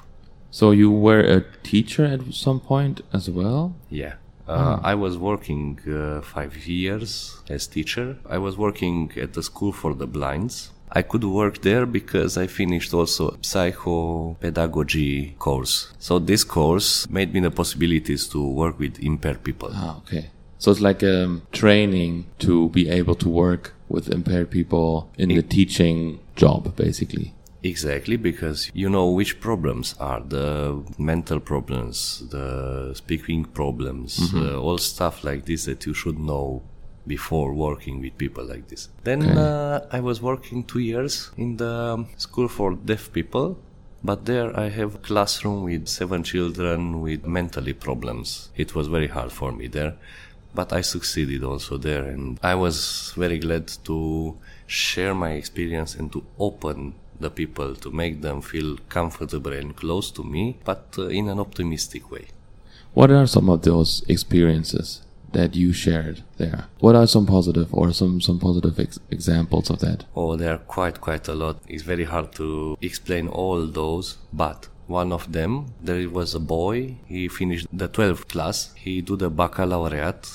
So 0.52 0.71
you 0.71 0.90
were 0.90 1.21
a 1.21 1.40
teacher 1.62 2.04
at 2.04 2.35
some 2.35 2.61
point 2.61 3.00
as 3.12 3.30
well. 3.30 3.75
Yeah. 3.88 4.14
Uh, 4.47 4.78
I 4.82 4.94
was 4.94 5.16
working 5.16 5.78
uh, 5.88 6.21
five 6.21 6.66
years 6.66 7.40
as 7.49 7.66
teacher. 7.66 8.18
I 8.28 8.37
was 8.37 8.59
working 8.59 9.12
at 9.16 9.32
the 9.32 9.42
school 9.42 9.73
for 9.73 9.94
the 9.94 10.06
blinds. 10.06 10.71
I 10.90 11.00
could 11.00 11.25
work 11.25 11.62
there 11.62 11.87
because 11.87 12.37
I 12.37 12.49
finished 12.49 12.92
also 12.92 13.28
a 13.28 13.38
psychopedagogy 13.38 15.38
course. 15.38 15.94
So 15.99 16.18
this 16.18 16.44
course 16.44 17.09
made 17.09 17.32
me 17.32 17.40
the 17.40 17.50
possibilities 17.50 18.28
to 18.28 18.47
work 18.47 18.78
with 18.78 18.99
impaired 18.99 19.42
people. 19.42 19.71
Ah, 19.73 19.97
okay. 19.99 20.28
So 20.59 20.71
it's 20.71 20.82
like 20.82 21.02
um, 21.02 21.42
training 21.50 22.26
to 22.40 22.68
be 22.68 22.90
able 22.90 23.14
to 23.16 23.28
work 23.28 23.73
with 23.88 24.11
impaired 24.11 24.50
people 24.50 25.11
in 25.16 25.30
the 25.30 25.42
teaching 25.42 26.21
job, 26.37 26.76
basically. 26.76 27.32
Exactly, 27.64 28.16
because 28.16 28.71
you 28.75 28.88
know 28.90 29.09
which 29.11 29.40
problems 29.40 29.95
are 30.00 30.21
the 30.21 30.83
mental 30.99 31.38
problems, 31.38 32.25
the 32.31 32.92
speaking 32.95 33.45
problems, 33.45 34.35
uh, 34.35 34.59
all 34.61 34.78
stuff 34.78 35.23
like 35.23 35.45
this 35.47 35.64
that 35.66 35.87
you 35.87 35.95
should 35.95 36.19
know 36.19 36.62
before 37.07 37.52
working 37.54 38.00
with 38.00 38.16
people 38.19 38.45
like 38.45 38.69
this. 38.69 38.88
Then 39.04 39.23
Okay. 39.23 39.35
uh, 39.37 39.81
I 39.92 40.00
was 40.00 40.21
working 40.21 40.64
two 40.64 40.81
years 40.81 41.31
in 41.37 41.57
the 41.57 42.04
school 42.16 42.49
for 42.49 42.75
deaf 42.75 43.12
people, 43.12 43.59
but 44.02 44.25
there 44.25 44.49
I 44.59 44.69
have 44.69 44.97
a 44.97 44.99
classroom 44.99 45.62
with 45.64 45.87
seven 45.88 46.23
children 46.25 47.00
with 47.00 47.25
mentally 47.26 47.75
problems. 47.75 48.50
It 48.57 48.75
was 48.75 48.88
very 48.88 49.09
hard 49.09 49.31
for 49.33 49.52
me 49.52 49.69
there, 49.69 49.95
but 50.54 50.73
I 50.73 50.81
succeeded 50.81 51.45
also 51.45 51.76
there, 51.78 52.04
and 52.04 52.38
I 52.42 52.54
was 52.57 53.12
very 53.16 53.38
glad 53.38 53.69
to 53.85 54.37
share 54.66 55.14
my 55.14 55.33
experience 55.33 55.95
and 55.95 56.11
to 56.12 56.25
open 56.38 56.95
the 57.21 57.31
people 57.31 57.75
to 57.76 57.90
make 57.90 58.21
them 58.23 58.40
feel 58.40 58.78
comfortable 58.88 59.52
and 59.52 59.76
close 59.76 60.11
to 60.12 60.23
me, 60.25 60.59
but 60.64 60.95
uh, 60.99 61.07
in 61.09 61.28
an 61.28 61.38
optimistic 61.38 62.11
way. 62.11 62.28
What 62.95 63.11
are 63.11 63.26
some 63.26 63.49
of 63.49 63.62
those 63.62 64.02
experiences 64.09 65.02
that 65.33 65.54
you 65.54 65.73
shared 65.73 66.23
there? 66.37 66.66
What 66.81 66.95
are 66.95 67.07
some 67.07 67.26
positive 67.26 67.73
or 67.73 67.92
some 67.92 68.21
some 68.21 68.38
positive 68.38 68.78
ex- 68.78 68.99
examples 69.11 69.71
of 69.71 69.78
that? 69.81 70.04
Oh, 70.14 70.37
there 70.37 70.52
are 70.54 70.59
quite 70.59 71.00
quite 71.00 71.26
a 71.28 71.35
lot. 71.35 71.57
It's 71.69 71.83
very 71.83 72.04
hard 72.04 72.33
to 72.33 72.76
explain 72.83 73.28
all 73.28 73.66
those, 73.66 74.19
but 74.33 74.69
one 74.86 75.12
of 75.12 75.32
them, 75.32 75.66
there 75.82 76.08
was 76.10 76.34
a 76.34 76.40
boy. 76.40 76.96
He 77.06 77.28
finished 77.28 77.66
the 77.72 77.88
12th 77.88 78.28
class. 78.28 78.72
He 78.74 79.00
do 79.00 79.16
the 79.16 79.30
baccalaureate. 79.30 80.28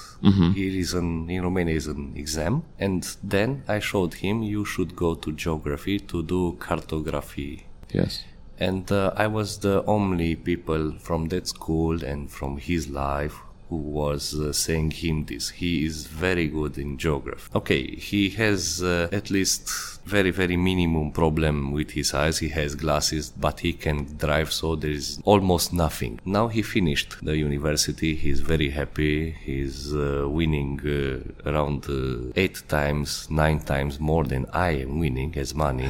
He 0.55 0.79
is 0.79 0.93
an 0.93 1.29
in 1.29 1.43
Romania 1.43 1.75
is 1.75 1.87
an 1.87 2.13
exam, 2.15 2.63
and 2.79 3.03
then 3.23 3.63
I 3.67 3.79
showed 3.79 4.15
him 4.15 4.41
you 4.41 4.65
should 4.65 4.95
go 4.95 5.13
to 5.13 5.31
geography 5.31 5.99
to 5.99 6.23
do 6.23 6.53
cartography 6.59 7.65
Yes. 7.93 8.23
and 8.59 8.91
uh, 8.91 9.11
I 9.15 9.27
was 9.27 9.59
the 9.59 9.83
only 9.85 10.35
people 10.35 10.93
from 10.99 11.27
that 11.29 11.47
school 11.47 12.03
and 12.03 12.31
from 12.31 12.57
his 12.57 12.89
life 12.89 13.35
who 13.69 13.75
was 13.75 14.33
uh, 14.33 14.53
saying 14.53 14.91
him 14.91 15.25
this. 15.25 15.49
He 15.49 15.85
is 15.85 16.07
very 16.07 16.47
good 16.47 16.77
in 16.77 16.97
geography. 16.97 17.49
Okay, 17.55 17.95
he 17.95 18.29
has 18.31 18.81
uh, 18.81 19.09
at 19.11 19.29
least 19.29 19.69
very 20.05 20.31
very 20.31 20.55
minimum 20.55 21.11
problem 21.11 21.71
with 21.71 21.91
his 21.91 22.13
eyes. 22.13 22.37
He 22.39 22.49
has 22.49 22.75
glasses, 22.75 23.29
but 23.29 23.59
he 23.59 23.73
can 23.73 24.17
drive, 24.17 24.53
so 24.53 24.75
there 24.75 24.91
is 24.91 25.19
almost 25.25 25.73
nothing. 25.73 26.19
Now 26.25 26.47
he 26.47 26.61
finished 26.61 27.17
the 27.23 27.35
university. 27.35 28.15
He's 28.15 28.39
very 28.39 28.69
happy. 28.69 29.31
He's 29.31 29.93
uh, 29.93 30.25
winning 30.29 30.79
uh, 30.85 31.49
around 31.49 31.85
uh, 31.89 32.31
eight 32.35 32.63
times, 32.67 33.29
nine 33.29 33.59
times 33.59 33.99
more 33.99 34.23
than 34.23 34.45
I 34.53 34.69
am 34.83 34.99
winning 34.99 35.37
as 35.37 35.53
money. 35.53 35.89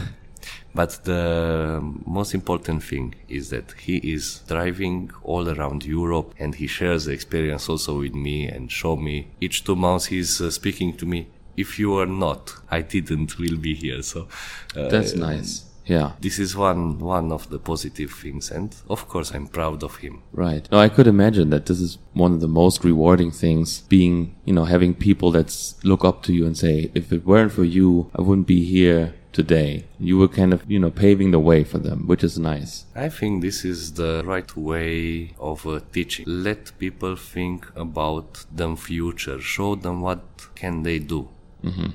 But 0.78 0.92
the 1.06 1.82
most 2.06 2.36
important 2.36 2.84
thing 2.84 3.16
is 3.28 3.50
that 3.50 3.72
he 3.86 3.98
is 3.98 4.44
driving 4.48 5.10
all 5.24 5.50
around 5.50 5.84
Europe 5.84 6.36
and 6.38 6.54
he 6.54 6.68
shares 6.68 7.06
the 7.06 7.14
experience 7.14 7.68
also 7.68 7.98
with 7.98 8.14
me 8.14 8.48
and 8.48 8.72
show 8.72 8.96
me 8.96 9.16
each 9.42 9.64
two 9.64 9.76
months 9.76 10.06
he's 10.06 10.40
uh, 10.40 10.52
speaking 10.52 10.96
to 10.98 11.08
me. 11.08 11.30
If 11.64 11.80
you 11.80 11.98
are 11.98 12.06
not, 12.06 12.54
I 12.70 12.82
didn't 12.82 13.40
will 13.40 13.58
be 13.58 13.74
here. 13.74 14.04
So 14.04 14.28
uh, 14.76 14.88
That's 14.90 15.16
nice. 15.16 15.66
Yeah. 15.88 16.12
This 16.20 16.38
is 16.38 16.56
one 16.56 17.00
one 17.00 17.32
of 17.32 17.50
the 17.50 17.58
positive 17.58 18.12
things, 18.12 18.52
and 18.52 18.76
of 18.88 19.08
course 19.08 19.32
I'm 19.34 19.48
proud 19.48 19.84
of 19.84 19.96
him. 20.04 20.22
Right. 20.32 20.70
No, 20.72 20.78
I 20.78 20.90
could 20.90 21.08
imagine 21.08 21.50
that 21.50 21.66
this 21.66 21.80
is 21.80 21.98
one 22.14 22.34
of 22.34 22.42
the 22.42 22.54
most 22.62 22.84
rewarding 22.84 23.32
things 23.32 23.82
being, 23.96 24.36
you 24.46 24.54
know, 24.54 24.66
having 24.66 24.94
people 24.94 25.32
that 25.32 25.50
look 25.84 26.04
up 26.06 26.22
to 26.24 26.34
you 26.34 26.46
and 26.46 26.56
say, 26.58 26.92
if 26.94 27.12
it 27.12 27.26
weren't 27.26 27.54
for 27.54 27.64
you, 27.64 28.12
I 28.14 28.22
wouldn't 28.22 28.48
be 28.48 28.64
here 28.66 29.14
today. 29.42 29.72
You 30.10 30.16
were 30.22 30.32
kind 30.40 30.52
of, 30.56 30.60
you 30.74 30.80
know, 30.84 30.94
paving 31.04 31.30
the 31.32 31.44
way 31.50 31.62
for 31.72 31.80
them, 31.88 32.00
which 32.10 32.24
is 32.30 32.36
nice. 32.54 32.72
I 33.06 33.10
think 33.18 33.34
this 33.48 33.60
is 33.74 33.80
the 34.02 34.14
right 34.34 34.52
way 34.72 35.34
of 35.52 35.58
uh, 35.68 35.80
teaching. 35.96 36.26
Let 36.50 36.62
people 36.84 37.16
think 37.36 37.60
about 37.86 38.30
them 38.60 38.74
future. 38.90 39.40
Show 39.56 39.72
them 39.86 39.98
what 40.08 40.24
can 40.62 40.76
they 40.88 41.00
do. 41.16 41.22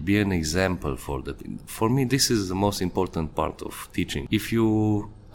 Be 0.05 0.15
an 0.25 0.33
example 0.33 0.95
for 0.97 1.19
the. 1.27 1.35
For 1.79 1.89
me, 1.97 2.03
this 2.15 2.27
is 2.37 2.41
the 2.53 2.59
most 2.67 2.79
important 2.89 3.27
part 3.41 3.63
of 3.69 3.75
teaching. 3.99 4.25
If 4.31 4.45
you 4.57 4.67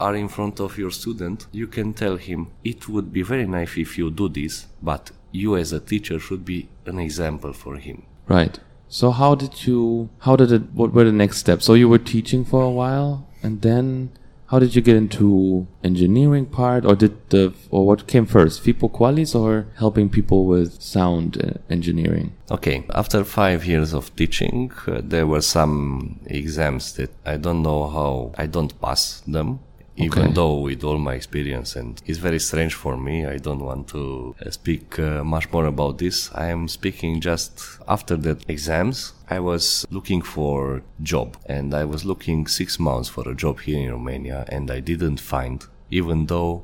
are 0.06 0.14
in 0.14 0.28
front 0.28 0.60
of 0.60 0.70
your 0.82 0.92
student, 1.02 1.38
you 1.60 1.66
can 1.76 1.88
tell 2.02 2.16
him 2.28 2.40
it 2.72 2.80
would 2.92 3.08
be 3.18 3.22
very 3.22 3.46
nice 3.46 3.72
if 3.76 3.90
you 3.98 4.06
do 4.22 4.26
this, 4.28 4.54
but 4.90 5.10
you 5.42 5.56
as 5.56 5.72
a 5.72 5.80
teacher 5.80 6.18
should 6.26 6.44
be 6.44 6.68
an 6.86 6.98
example 6.98 7.52
for 7.52 7.74
him. 7.76 7.98
Right. 8.28 8.54
So 8.88 9.10
how 9.10 9.34
did 9.34 9.66
you, 9.66 10.08
how 10.20 10.36
did 10.36 10.52
it, 10.52 10.72
what 10.72 10.92
were 10.92 11.04
the 11.04 11.12
next 11.12 11.38
steps? 11.38 11.64
So 11.66 11.74
you 11.74 11.88
were 11.88 11.98
teaching 11.98 12.44
for 12.44 12.62
a 12.62 12.70
while 12.70 13.26
and 13.42 13.62
then 13.62 14.10
how 14.48 14.58
did 14.58 14.74
you 14.74 14.80
get 14.80 14.96
into 14.96 15.66
engineering 15.84 16.46
part 16.46 16.86
or 16.86 16.96
did 16.96 17.28
the, 17.28 17.52
or 17.70 17.86
what 17.86 18.06
came 18.06 18.24
first, 18.24 18.64
FIPO 18.64 18.90
Qualis 18.90 19.34
or 19.34 19.66
helping 19.76 20.08
people 20.08 20.46
with 20.46 20.80
sound 20.80 21.36
uh, 21.42 21.58
engineering? 21.68 22.32
Okay, 22.50 22.86
after 22.94 23.24
five 23.24 23.66
years 23.66 23.92
of 23.92 24.14
teaching, 24.16 24.72
uh, 24.86 25.02
there 25.04 25.26
were 25.26 25.42
some 25.42 26.18
exams 26.24 26.94
that 26.94 27.10
I 27.26 27.36
don't 27.36 27.62
know 27.62 27.88
how 27.88 28.32
I 28.38 28.46
don't 28.46 28.80
pass 28.80 29.20
them. 29.26 29.60
Even 30.00 30.32
though 30.32 30.54
with 30.60 30.84
all 30.84 30.96
my 30.96 31.14
experience 31.14 31.74
and 31.74 32.00
it's 32.06 32.18
very 32.18 32.38
strange 32.38 32.74
for 32.74 32.96
me, 32.96 33.26
I 33.26 33.36
don't 33.36 33.58
want 33.58 33.88
to 33.88 34.36
uh, 34.40 34.50
speak 34.50 34.96
uh, 34.98 35.24
much 35.24 35.50
more 35.50 35.66
about 35.66 35.98
this. 35.98 36.30
I 36.34 36.46
am 36.46 36.68
speaking 36.68 37.20
just 37.20 37.60
after 37.88 38.16
the 38.16 38.40
exams. 38.46 39.14
I 39.28 39.40
was 39.40 39.84
looking 39.90 40.22
for 40.22 40.82
job 41.02 41.36
and 41.46 41.74
I 41.74 41.84
was 41.84 42.04
looking 42.04 42.46
six 42.46 42.78
months 42.78 43.08
for 43.08 43.28
a 43.28 43.34
job 43.34 43.58
here 43.60 43.80
in 43.80 43.90
Romania 43.90 44.44
and 44.48 44.70
I 44.70 44.78
didn't 44.78 45.18
find, 45.18 45.66
even 45.90 46.26
though 46.26 46.62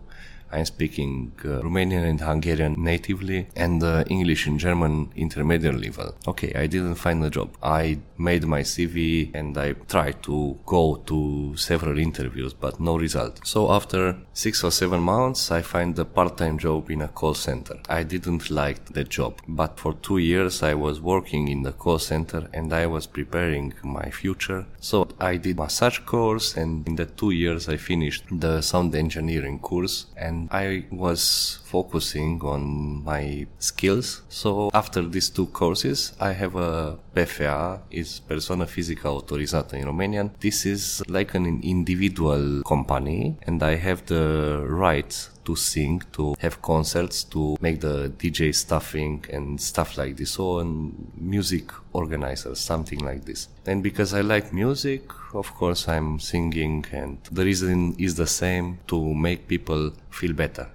I'm 0.54 0.64
speaking 0.64 1.32
uh, 1.44 1.60
Romanian 1.66 2.04
and 2.10 2.20
Hungarian 2.20 2.74
natively 2.78 3.48
and 3.56 3.82
uh, 3.82 4.04
English 4.08 4.46
and 4.46 4.58
German 4.58 5.10
intermediate 5.16 5.80
level. 5.86 6.14
Okay, 6.28 6.52
I 6.54 6.66
didn't 6.66 6.94
find 6.94 7.24
a 7.24 7.30
job. 7.30 7.56
I 7.62 7.98
made 8.16 8.44
my 8.46 8.60
CV 8.60 9.34
and 9.34 9.58
I 9.58 9.72
tried 9.94 10.22
to 10.24 10.58
go 10.64 11.02
to 11.06 11.56
several 11.56 11.98
interviews, 11.98 12.54
but 12.54 12.78
no 12.78 12.96
result. 12.96 13.40
So 13.44 13.72
after 13.72 14.16
six 14.32 14.62
or 14.62 14.70
seven 14.70 15.00
months, 15.00 15.50
I 15.50 15.62
find 15.62 15.98
a 15.98 16.04
part-time 16.04 16.58
job 16.58 16.90
in 16.90 17.02
a 17.02 17.08
call 17.08 17.34
center. 17.34 17.76
I 17.88 18.04
didn't 18.04 18.50
like 18.50 18.92
the 18.92 19.04
job, 19.04 19.40
but 19.48 19.80
for 19.80 19.94
two 19.94 20.18
years 20.18 20.62
I 20.62 20.74
was 20.74 21.00
working 21.00 21.48
in 21.48 21.62
the 21.62 21.72
call 21.72 21.98
center 21.98 22.48
and 22.52 22.72
I 22.72 22.86
was 22.86 23.06
preparing 23.06 23.74
my 23.82 24.10
future. 24.10 24.66
So 24.78 25.08
I 25.18 25.36
did 25.36 25.56
massage 25.58 25.98
course 25.98 26.56
and 26.56 26.86
in 26.86 26.94
the 26.94 27.06
two 27.06 27.32
years 27.32 27.68
I 27.68 27.76
finished 27.76 28.24
the 28.30 28.60
sound 28.60 28.94
engineering 28.94 29.58
course 29.58 30.06
and 30.16 30.43
I 30.50 30.84
was 30.90 31.58
focusing 31.64 32.40
on 32.42 32.62
my 33.04 33.46
skills. 33.58 34.22
So 34.28 34.70
after 34.72 35.02
these 35.08 35.28
two 35.30 35.46
courses, 35.46 36.14
I 36.20 36.32
have 36.32 36.54
a 36.56 36.98
PFA, 37.14 37.80
is 37.88 38.22
Persoană 38.26 38.64
Fizică 38.64 39.06
Autorizată 39.06 39.76
in 39.76 39.84
Romanian. 39.84 40.30
This 40.38 40.62
is 40.62 41.00
like 41.06 41.36
an 41.36 41.58
individual 41.62 42.60
company 42.62 43.36
and 43.46 43.62
I 43.62 43.76
have 43.76 44.00
the 44.04 44.56
right 44.68 45.32
to 45.44 45.56
sing, 45.56 46.02
to 46.12 46.34
have 46.40 46.60
concerts, 46.62 47.24
to 47.24 47.56
make 47.60 47.80
the 47.80 48.12
DJ 48.18 48.54
stuffing 48.54 49.24
and 49.30 49.60
stuff 49.60 49.96
like 49.96 50.16
this. 50.16 50.32
So, 50.32 50.58
and 50.58 51.12
music 51.16 51.70
organizer, 51.92 52.54
something 52.54 52.98
like 52.98 53.24
this. 53.24 53.48
And 53.66 53.82
because 53.82 54.14
I 54.14 54.20
like 54.20 54.52
music, 54.52 55.10
of 55.34 55.54
course, 55.54 55.88
I'm 55.88 56.18
singing, 56.18 56.84
and 56.92 57.18
the 57.30 57.44
reason 57.44 57.94
is 57.98 58.14
the 58.16 58.26
same 58.26 58.78
to 58.88 59.14
make 59.14 59.48
people 59.48 59.92
feel 60.10 60.32
better. 60.32 60.68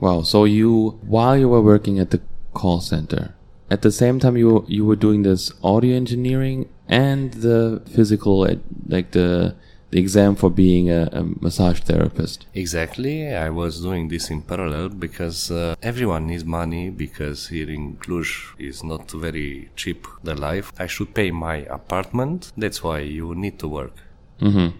Wow. 0.00 0.22
So 0.22 0.44
you, 0.44 0.98
while 1.02 1.36
you 1.36 1.48
were 1.48 1.62
working 1.62 1.98
at 1.98 2.10
the 2.10 2.20
call 2.54 2.80
center, 2.80 3.34
at 3.70 3.82
the 3.82 3.90
same 3.90 4.20
time 4.20 4.36
you 4.36 4.64
you 4.68 4.84
were 4.84 4.96
doing 4.96 5.22
this 5.22 5.50
audio 5.64 5.96
engineering 5.96 6.68
and 6.88 7.32
the 7.34 7.80
physical, 7.94 8.46
like 8.86 9.12
the 9.12 9.54
the 9.92 10.00
exam 10.00 10.34
for 10.34 10.50
being 10.50 10.90
a, 10.90 11.02
a, 11.12 11.22
massage 11.22 11.80
therapist. 11.80 12.46
Exactly. 12.54 13.34
I 13.34 13.50
was 13.50 13.82
doing 13.82 14.08
this 14.08 14.30
in 14.30 14.40
parallel 14.40 14.88
because 14.88 15.50
uh, 15.50 15.74
everyone 15.82 16.26
needs 16.26 16.46
money 16.46 16.88
because 16.88 17.48
here 17.48 17.70
in 17.70 17.96
Cluj 17.96 18.28
is 18.58 18.82
not 18.82 19.10
very 19.10 19.70
cheap 19.76 20.06
the 20.24 20.34
life. 20.34 20.72
I 20.78 20.86
should 20.86 21.14
pay 21.14 21.30
my 21.30 21.56
apartment. 21.78 22.52
That's 22.56 22.82
why 22.82 23.00
you 23.00 23.34
need 23.34 23.58
to 23.58 23.68
work. 23.68 23.96
Mm-hmm. 24.40 24.76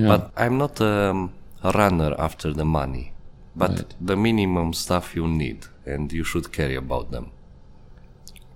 Yeah. 0.00 0.08
But 0.08 0.32
I'm 0.34 0.56
not 0.56 0.80
um, 0.80 1.34
a 1.62 1.70
runner 1.72 2.14
after 2.18 2.54
the 2.54 2.64
money. 2.64 3.12
But 3.54 3.70
right. 3.70 3.94
the 4.00 4.16
minimum 4.16 4.72
stuff 4.72 5.14
you 5.14 5.28
need 5.28 5.66
and 5.84 6.10
you 6.10 6.24
should 6.24 6.52
care 6.52 6.76
about 6.76 7.10
them. 7.10 7.30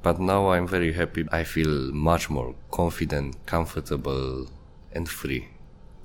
But 0.03 0.19
now 0.19 0.53
I'm 0.53 0.67
very 0.67 0.95
happy. 0.95 1.27
I 1.31 1.45
feel 1.45 1.93
much 1.93 2.31
more 2.31 2.55
confident, 2.71 3.37
comfortable, 3.45 4.49
and 4.93 5.07
free. 5.07 5.49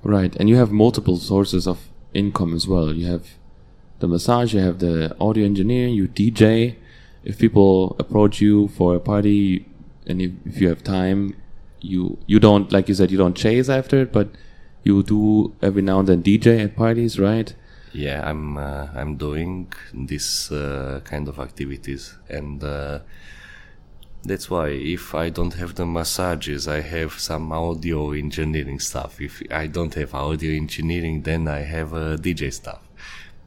Right, 0.04 0.36
and 0.36 0.50
you 0.50 0.56
have 0.56 0.70
multiple 0.70 1.16
sources 1.16 1.66
of 1.66 1.88
income 2.12 2.54
as 2.54 2.68
well. 2.68 2.92
You 2.92 3.06
have 3.06 3.26
the 4.00 4.06
massage, 4.06 4.52
you 4.52 4.60
have 4.60 4.78
the 4.78 5.16
audio 5.18 5.46
engineer, 5.46 5.88
you 5.88 6.08
DJ. 6.08 6.76
If 7.24 7.38
people 7.38 7.96
approach 7.98 8.40
you 8.40 8.68
for 8.68 8.94
a 8.94 9.00
party, 9.00 9.66
and 10.06 10.20
if, 10.20 10.32
if 10.44 10.60
you 10.60 10.68
have 10.68 10.84
time, 10.84 11.36
you 11.80 12.18
you 12.26 12.38
don't 12.38 12.70
like 12.70 12.88
you 12.88 12.94
said 12.94 13.10
you 13.10 13.16
don't 13.16 13.34
chase 13.34 13.70
after 13.70 14.02
it, 14.02 14.12
but 14.12 14.28
you 14.82 15.02
do 15.02 15.54
every 15.62 15.80
now 15.80 16.00
and 16.00 16.08
then 16.08 16.22
DJ 16.22 16.62
at 16.62 16.76
parties, 16.76 17.18
right? 17.18 17.54
Yeah, 17.94 18.28
I'm 18.28 18.58
uh, 18.58 18.88
I'm 18.94 19.16
doing 19.16 19.72
this 19.94 20.52
uh, 20.52 21.00
kind 21.04 21.28
of 21.28 21.38
activities, 21.38 22.14
and 22.28 22.62
uh, 22.62 22.98
that's 24.24 24.48
why 24.50 24.68
if 24.68 25.14
I 25.14 25.28
don't 25.28 25.54
have 25.54 25.74
the 25.74 25.84
massages, 25.84 26.66
I 26.66 26.80
have 26.80 27.12
some 27.12 27.52
audio 27.52 28.12
engineering 28.12 28.80
stuff. 28.80 29.20
If 29.20 29.42
I 29.50 29.66
don't 29.66 29.94
have 29.94 30.14
audio 30.14 30.52
engineering, 30.56 31.22
then 31.22 31.46
I 31.46 31.60
have 31.60 31.92
uh, 31.92 32.16
DJ 32.16 32.52
stuff. 32.52 32.82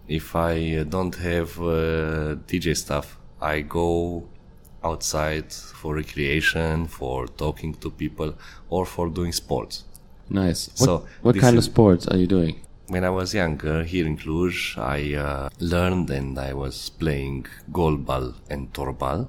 If 0.08 0.36
I 0.36 0.84
don't 0.84 1.16
have 1.16 1.60
uh, 1.60 2.36
DJ 2.50 2.78
stuff, 2.78 3.18
I 3.42 3.62
go 3.62 4.28
outside 4.84 5.52
for 5.52 5.96
recreation, 5.96 6.88
for 6.88 7.28
talking 7.28 7.74
to 7.76 7.90
people, 7.90 8.36
or 8.70 8.86
for 8.86 9.10
doing 9.10 9.32
sports. 9.32 9.84
Nice. 10.30 10.70
So 10.76 11.00
what, 11.22 11.36
what 11.36 11.40
kind 11.40 11.58
of 11.58 11.64
sports 11.64 12.08
are 12.08 12.18
you 12.18 12.28
doing? 12.28 12.62
When 12.88 13.04
I 13.04 13.10
was 13.10 13.34
younger, 13.34 13.84
here 13.84 14.06
in 14.06 14.18
Cluj, 14.18 14.78
I 14.78 15.16
uh, 15.16 15.50
learned 15.60 16.10
and 16.10 16.40
I 16.40 16.54
was 16.54 16.90
playing 16.90 17.48
goalball 17.72 18.36
and 18.50 18.72
torball 18.72 19.28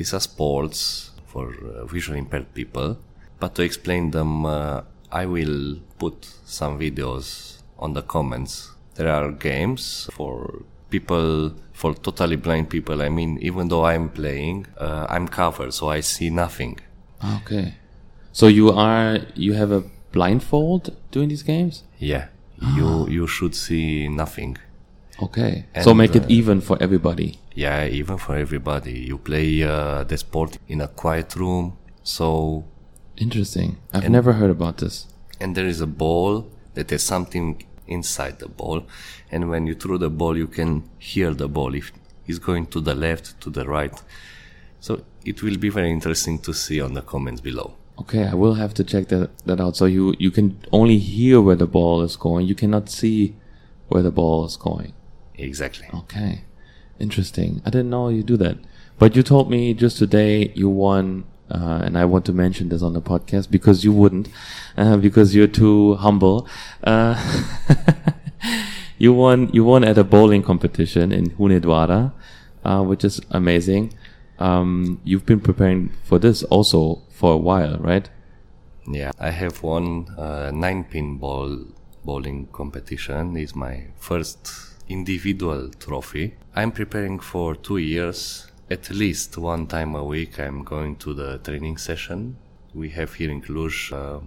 these 0.00 0.14
are 0.14 0.20
sports 0.20 1.10
for 1.26 1.44
uh, 1.52 1.84
visually 1.84 2.20
impaired 2.20 2.54
people. 2.54 2.96
But 3.38 3.54
to 3.56 3.62
explain 3.62 4.12
them, 4.12 4.46
uh, 4.46 4.80
I 5.12 5.26
will 5.26 5.76
put 5.98 6.16
some 6.46 6.78
videos 6.78 7.58
on 7.78 7.92
the 7.92 8.00
comments. 8.00 8.70
There 8.94 9.10
are 9.16 9.30
games 9.30 10.08
for 10.12 10.62
people, 10.88 11.52
for 11.74 11.92
totally 11.92 12.36
blind 12.36 12.70
people. 12.70 13.02
I 13.02 13.10
mean, 13.10 13.38
even 13.42 13.68
though 13.68 13.84
I'm 13.84 14.08
playing, 14.08 14.68
uh, 14.78 15.06
I'm 15.10 15.28
covered, 15.28 15.74
so 15.74 15.90
I 15.90 16.00
see 16.00 16.30
nothing. 16.30 16.80
Okay. 17.36 17.74
So 18.32 18.46
you 18.46 18.70
are, 18.70 19.18
you 19.34 19.52
have 19.52 19.70
a 19.70 19.82
blindfold 20.12 20.96
doing 21.10 21.28
these 21.28 21.42
games? 21.42 21.82
Yeah. 21.98 22.28
You, 22.76 23.06
you 23.08 23.26
should 23.26 23.54
see 23.54 24.08
nothing. 24.08 24.56
Okay. 25.22 25.66
And, 25.74 25.84
so 25.84 25.94
make 25.94 26.16
it 26.16 26.24
uh, 26.24 26.28
even 26.28 26.60
for 26.60 26.76
everybody. 26.80 27.38
Yeah, 27.54 27.86
even 27.86 28.18
for 28.18 28.36
everybody. 28.36 28.98
You 29.00 29.18
play 29.18 29.62
uh, 29.62 30.04
the 30.04 30.16
sport 30.16 30.58
in 30.68 30.80
a 30.80 30.88
quiet 30.88 31.36
room. 31.36 31.76
So 32.02 32.64
interesting. 33.16 33.78
I've 33.92 34.04
and, 34.04 34.12
never 34.12 34.34
heard 34.34 34.50
about 34.50 34.78
this. 34.78 35.06
And 35.40 35.56
there 35.56 35.66
is 35.66 35.80
a 35.80 35.86
ball 35.86 36.50
that 36.74 36.90
has 36.90 37.02
something 37.02 37.62
inside 37.86 38.38
the 38.38 38.48
ball, 38.48 38.86
and 39.30 39.50
when 39.50 39.66
you 39.66 39.74
throw 39.74 39.98
the 39.98 40.08
ball, 40.08 40.36
you 40.36 40.46
can 40.46 40.88
hear 40.98 41.34
the 41.34 41.48
ball 41.48 41.74
if 41.74 41.92
it's 42.26 42.38
going 42.38 42.66
to 42.66 42.80
the 42.80 42.94
left, 42.94 43.40
to 43.40 43.50
the 43.50 43.66
right. 43.66 44.00
So 44.78 45.04
it 45.24 45.42
will 45.42 45.58
be 45.58 45.68
very 45.68 45.90
interesting 45.90 46.38
to 46.40 46.54
see 46.54 46.80
on 46.80 46.94
the 46.94 47.02
comments 47.02 47.40
below. 47.40 47.74
Okay, 47.98 48.24
I 48.26 48.34
will 48.34 48.54
have 48.54 48.72
to 48.74 48.84
check 48.84 49.08
that 49.08 49.30
that 49.44 49.60
out. 49.60 49.76
So 49.76 49.84
you 49.84 50.14
you 50.18 50.30
can 50.30 50.56
only 50.72 50.98
hear 50.98 51.40
where 51.40 51.56
the 51.56 51.66
ball 51.66 52.02
is 52.02 52.16
going. 52.16 52.46
You 52.46 52.54
cannot 52.54 52.88
see 52.88 53.34
where 53.88 54.02
the 54.02 54.10
ball 54.10 54.46
is 54.46 54.56
going. 54.56 54.94
Exactly. 55.42 55.88
Okay. 55.94 56.42
Interesting. 56.98 57.62
I 57.64 57.70
didn't 57.70 57.90
know 57.90 58.08
you 58.08 58.22
do 58.22 58.36
that. 58.36 58.58
But 58.98 59.16
you 59.16 59.22
told 59.22 59.50
me 59.50 59.72
just 59.72 59.96
today 59.96 60.52
you 60.54 60.68
won, 60.68 61.24
uh, 61.50 61.80
and 61.82 61.96
I 61.96 62.04
want 62.04 62.26
to 62.26 62.32
mention 62.32 62.68
this 62.68 62.82
on 62.82 62.92
the 62.92 63.00
podcast 63.00 63.50
because 63.50 63.82
you 63.82 63.92
wouldn't, 63.92 64.28
uh, 64.76 64.98
because 64.98 65.34
you're 65.34 65.46
too 65.46 65.94
humble. 65.94 66.46
Uh, 66.84 67.16
you 68.98 69.14
won. 69.14 69.48
You 69.52 69.64
won 69.64 69.84
at 69.84 69.96
a 69.96 70.04
bowling 70.04 70.42
competition 70.42 71.12
in 71.12 71.30
Hunedoara, 71.30 72.12
uh, 72.64 72.82
which 72.82 73.04
is 73.04 73.20
amazing. 73.30 73.94
Um, 74.38 75.00
you've 75.04 75.26
been 75.26 75.40
preparing 75.40 75.90
for 76.04 76.18
this 76.18 76.42
also 76.44 77.02
for 77.10 77.34
a 77.34 77.38
while, 77.38 77.78
right? 77.78 78.08
Yeah, 78.86 79.12
I 79.18 79.30
have 79.30 79.62
won 79.62 80.06
a 80.16 80.50
nine 80.52 80.84
pin 80.84 81.16
ball 81.16 81.64
bowling 82.04 82.48
competition. 82.52 83.36
It's 83.36 83.54
my 83.54 83.86
first 83.98 84.70
individual 84.90 85.70
trophy. 85.70 86.34
I'm 86.54 86.72
preparing 86.72 87.20
for 87.20 87.54
two 87.54 87.78
years. 87.78 88.46
At 88.70 88.90
least 88.90 89.38
one 89.38 89.66
time 89.66 89.94
a 89.94 90.04
week, 90.04 90.38
I'm 90.38 90.62
going 90.64 90.96
to 90.96 91.14
the 91.14 91.38
training 91.38 91.78
session. 91.78 92.36
We 92.74 92.90
have 92.90 93.14
here 93.14 93.30
in 93.30 93.42
Cluj 93.42 93.92
a 93.92 94.20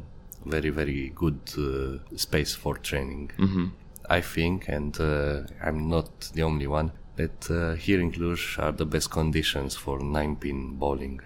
very, 0.46 0.70
very 0.70 1.12
good 1.16 1.40
uh, 1.58 2.16
space 2.18 2.56
for 2.56 2.78
training. 2.78 3.32
Mm-hmm. 3.38 3.66
I 4.10 4.22
think, 4.22 4.68
and 4.68 5.00
uh, 5.00 5.44
I'm 5.64 5.90
not 5.90 6.32
the 6.34 6.44
only 6.44 6.68
one, 6.68 6.92
that 7.16 7.50
uh, 7.50 7.76
here 7.76 8.02
in 8.02 8.12
Cluj 8.12 8.60
are 8.62 8.72
the 8.72 8.86
best 8.86 9.12
conditions 9.12 9.76
for 9.76 10.00
nine 10.00 10.36
pin 10.36 10.76
bowling. 10.76 11.22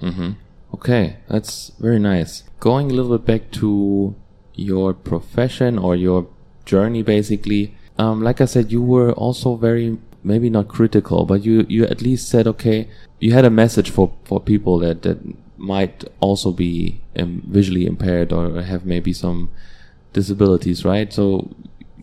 Mm-hmm. 0.00 0.30
Okay, 0.74 1.18
that's 1.28 1.72
very 1.78 1.98
nice. 1.98 2.44
Going 2.60 2.90
a 2.90 2.94
little 2.94 3.18
bit 3.18 3.26
back 3.26 3.50
to 3.60 4.14
your 4.54 4.94
profession 4.94 5.78
or 5.78 5.94
your 5.94 6.26
journey, 6.64 7.02
basically, 7.02 7.74
um, 7.98 8.22
like 8.22 8.40
I 8.40 8.46
said, 8.46 8.72
you 8.72 8.82
were 8.82 9.12
also 9.12 9.56
very 9.56 9.98
maybe 10.24 10.48
not 10.48 10.68
critical, 10.68 11.24
but 11.24 11.44
you 11.44 11.66
you 11.68 11.84
at 11.84 12.02
least 12.02 12.28
said 12.28 12.46
okay. 12.46 12.88
You 13.20 13.32
had 13.32 13.44
a 13.44 13.50
message 13.50 13.90
for 13.90 14.12
for 14.24 14.40
people 14.40 14.78
that 14.80 15.02
that 15.02 15.18
might 15.56 16.04
also 16.20 16.50
be 16.50 17.00
um, 17.16 17.42
visually 17.46 17.86
impaired 17.86 18.32
or 18.32 18.62
have 18.62 18.84
maybe 18.84 19.12
some 19.12 19.50
disabilities, 20.12 20.84
right? 20.84 21.12
So 21.12 21.50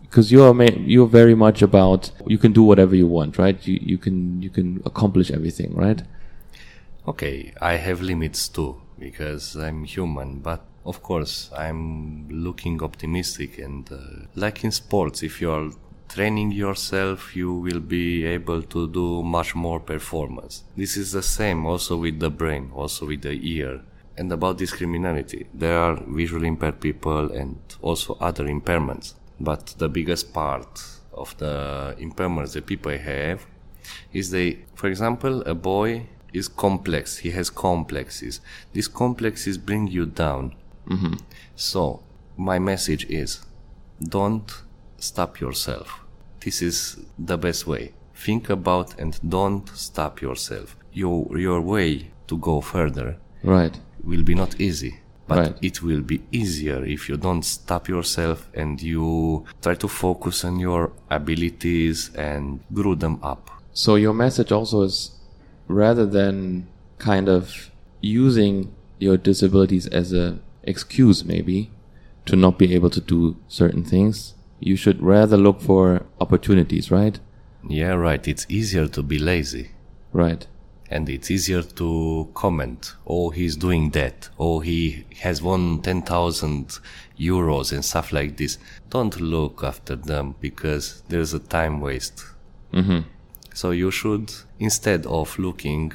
because 0.02 0.32
you're 0.32 0.54
you're 0.64 1.06
very 1.06 1.34
much 1.34 1.62
about 1.62 2.10
you 2.26 2.38
can 2.38 2.52
do 2.52 2.62
whatever 2.62 2.94
you 2.96 3.06
want, 3.06 3.38
right? 3.38 3.58
You 3.66 3.78
you 3.80 3.98
can 3.98 4.42
you 4.42 4.50
can 4.50 4.82
accomplish 4.84 5.30
everything, 5.30 5.74
right? 5.74 6.02
Okay, 7.06 7.52
I 7.60 7.74
have 7.76 8.00
limits 8.00 8.48
too 8.48 8.80
because 8.98 9.56
I'm 9.56 9.84
human, 9.84 10.40
but 10.40 10.64
of 10.84 11.02
course, 11.02 11.50
I'm 11.56 12.28
looking 12.28 12.82
optimistic 12.82 13.58
and 13.58 13.90
uh, 13.92 14.26
like 14.34 14.64
in 14.64 14.70
sports, 14.70 15.22
if 15.22 15.40
you 15.40 15.50
are 15.50 15.70
training 16.08 16.50
yourself, 16.52 17.36
you 17.36 17.52
will 17.52 17.80
be 17.80 18.24
able 18.24 18.62
to 18.62 18.88
do 18.88 19.22
much 19.22 19.54
more 19.54 19.78
performance. 19.78 20.64
This 20.76 20.96
is 20.96 21.12
the 21.12 21.22
same 21.22 21.66
also 21.66 21.96
with 21.96 22.18
the 22.18 22.30
brain, 22.30 22.70
also 22.74 23.06
with 23.06 23.22
the 23.22 23.38
ear. 23.42 23.82
And 24.16 24.32
about 24.32 24.58
discriminality, 24.58 25.46
there 25.54 25.78
are 25.78 26.02
visually 26.06 26.48
impaired 26.48 26.80
people 26.80 27.30
and 27.30 27.58
also 27.80 28.16
other 28.20 28.44
impairments. 28.44 29.14
But 29.38 29.74
the 29.78 29.88
biggest 29.88 30.34
part 30.34 30.82
of 31.12 31.36
the 31.38 31.96
impairments 31.98 32.52
that 32.52 32.66
people 32.66 32.96
have 32.96 33.46
is 34.12 34.30
they, 34.30 34.58
for 34.74 34.88
example, 34.88 35.42
a 35.42 35.54
boy 35.54 36.06
is 36.32 36.48
complex. 36.48 37.18
He 37.18 37.30
has 37.30 37.50
complexes. 37.50 38.40
These 38.72 38.88
complexes 38.88 39.58
bring 39.58 39.86
you 39.86 40.06
down 40.06 40.54
Mm-hmm. 40.88 41.14
So, 41.56 42.02
my 42.36 42.58
message 42.58 43.04
is 43.10 43.40
don't 44.02 44.50
stop 44.98 45.40
yourself. 45.40 46.00
This 46.40 46.62
is 46.62 46.98
the 47.18 47.36
best 47.36 47.66
way. 47.66 47.92
Think 48.14 48.50
about 48.50 48.98
and 48.98 49.18
don't 49.28 49.68
stop 49.70 50.20
yourself. 50.22 50.76
Your, 50.92 51.38
your 51.38 51.60
way 51.60 52.10
to 52.28 52.36
go 52.38 52.60
further 52.60 53.16
Right. 53.42 53.78
will 54.04 54.22
be 54.22 54.34
not 54.34 54.60
easy. 54.60 55.00
But 55.28 55.38
Right. 55.38 55.56
it 55.62 55.82
will 55.82 56.00
be 56.00 56.22
easier 56.32 56.84
if 56.84 57.08
you 57.08 57.16
don't 57.16 57.44
stop 57.44 57.88
yourself 57.88 58.48
and 58.54 58.80
you 58.82 59.44
try 59.62 59.74
to 59.76 59.86
focus 59.88 60.44
on 60.44 60.58
your 60.58 60.90
abilities 61.08 62.10
and 62.16 62.60
grow 62.72 62.94
them 62.94 63.18
up. 63.22 63.48
So 63.72 63.94
your 63.94 64.12
message 64.12 64.50
also 64.50 64.82
is 64.82 65.12
rather 65.68 66.04
than 66.04 66.66
kind 66.98 67.28
of 67.28 67.70
using 68.00 68.72
your 68.98 69.16
disabilities 69.16 69.86
as 69.86 70.12
a 70.12 70.38
excuse 70.62 71.24
maybe 71.24 71.70
to 72.26 72.36
not 72.36 72.58
be 72.58 72.74
able 72.74 72.90
to 72.90 73.00
do 73.00 73.36
certain 73.48 73.84
things, 73.84 74.34
you 74.60 74.76
should 74.76 75.02
rather 75.02 75.36
look 75.36 75.60
for 75.60 76.04
opportunities, 76.20 76.90
right? 76.90 77.18
Yeah, 77.68 77.92
right. 77.94 78.26
It's 78.28 78.46
easier 78.48 78.88
to 78.88 79.02
be 79.02 79.18
lazy. 79.18 79.70
Right. 80.12 80.46
and 80.92 81.08
it's 81.08 81.30
easier 81.30 81.62
to 81.62 82.28
comment 82.34 82.94
oh 83.06 83.30
he's 83.30 83.54
doing 83.54 83.90
that 83.90 84.28
oh 84.40 84.58
he 84.58 85.04
has 85.20 85.40
won 85.40 85.80
10,000 85.82 86.80
euros 87.16 87.70
and 87.72 87.84
stuff 87.84 88.10
like 88.12 88.36
this 88.38 88.58
don't 88.88 89.20
look 89.20 89.62
after 89.62 89.94
them 89.94 90.34
because 90.40 91.04
there's 91.08 91.32
a 91.32 91.38
time 91.38 91.80
waste 91.80 92.24
Mm-hmm. 92.72 93.00
so 93.54 93.70
you 93.70 93.92
should 93.92 94.32
instead 94.58 95.06
of 95.06 95.38
looking 95.38 95.92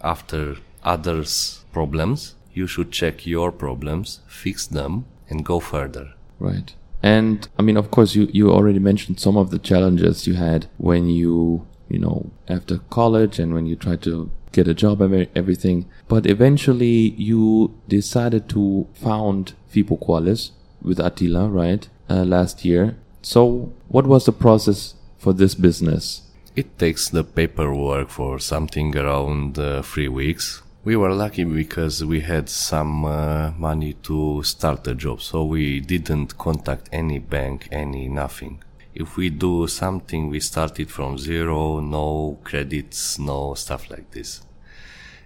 after 0.00 0.56
others 0.84 1.64
problems 1.72 2.35
you 2.58 2.66
should 2.66 2.90
check 3.00 3.26
your 3.34 3.48
problems 3.64 4.20
fix 4.42 4.66
them 4.78 5.04
and 5.30 5.44
go 5.52 5.58
further 5.60 6.06
Right. 6.38 6.74
And 7.02 7.48
I 7.58 7.62
mean, 7.62 7.76
of 7.76 7.90
course, 7.90 8.14
you, 8.14 8.28
you 8.32 8.50
already 8.50 8.78
mentioned 8.78 9.20
some 9.20 9.36
of 9.36 9.50
the 9.50 9.58
challenges 9.58 10.26
you 10.26 10.34
had 10.34 10.66
when 10.76 11.08
you, 11.08 11.66
you 11.88 11.98
know, 11.98 12.30
after 12.48 12.78
college 12.90 13.38
and 13.38 13.54
when 13.54 13.66
you 13.66 13.76
tried 13.76 14.02
to 14.02 14.30
get 14.52 14.68
a 14.68 14.74
job 14.74 15.00
and 15.00 15.28
everything. 15.34 15.86
But 16.08 16.26
eventually 16.26 17.10
you 17.16 17.78
decided 17.88 18.48
to 18.50 18.88
found 18.94 19.54
Fipo 19.72 19.98
Qualis 19.98 20.50
with 20.82 20.98
Attila, 20.98 21.48
right? 21.48 21.88
Uh, 22.08 22.24
last 22.24 22.64
year. 22.64 22.96
So 23.22 23.72
what 23.88 24.06
was 24.06 24.26
the 24.26 24.32
process 24.32 24.94
for 25.18 25.32
this 25.32 25.54
business? 25.54 26.22
It 26.54 26.78
takes 26.78 27.10
the 27.10 27.22
paperwork 27.22 28.08
for 28.08 28.38
something 28.38 28.96
around 28.96 29.58
uh, 29.58 29.82
three 29.82 30.08
weeks. 30.08 30.62
We 30.86 30.94
were 30.94 31.12
lucky 31.12 31.42
because 31.42 32.04
we 32.04 32.20
had 32.20 32.48
some 32.48 33.04
uh, 33.04 33.50
money 33.58 33.94
to 34.04 34.44
start 34.44 34.84
the 34.84 34.94
job, 34.94 35.20
so 35.20 35.44
we 35.44 35.80
didn't 35.80 36.38
contact 36.38 36.88
any 36.92 37.18
bank, 37.18 37.66
any 37.72 38.06
nothing. 38.06 38.62
If 38.94 39.16
we 39.16 39.30
do 39.30 39.66
something, 39.66 40.28
we 40.28 40.38
started 40.38 40.88
from 40.88 41.18
zero, 41.18 41.80
no 41.80 42.38
credits, 42.44 43.18
no 43.18 43.54
stuff 43.54 43.90
like 43.90 44.12
this. 44.12 44.42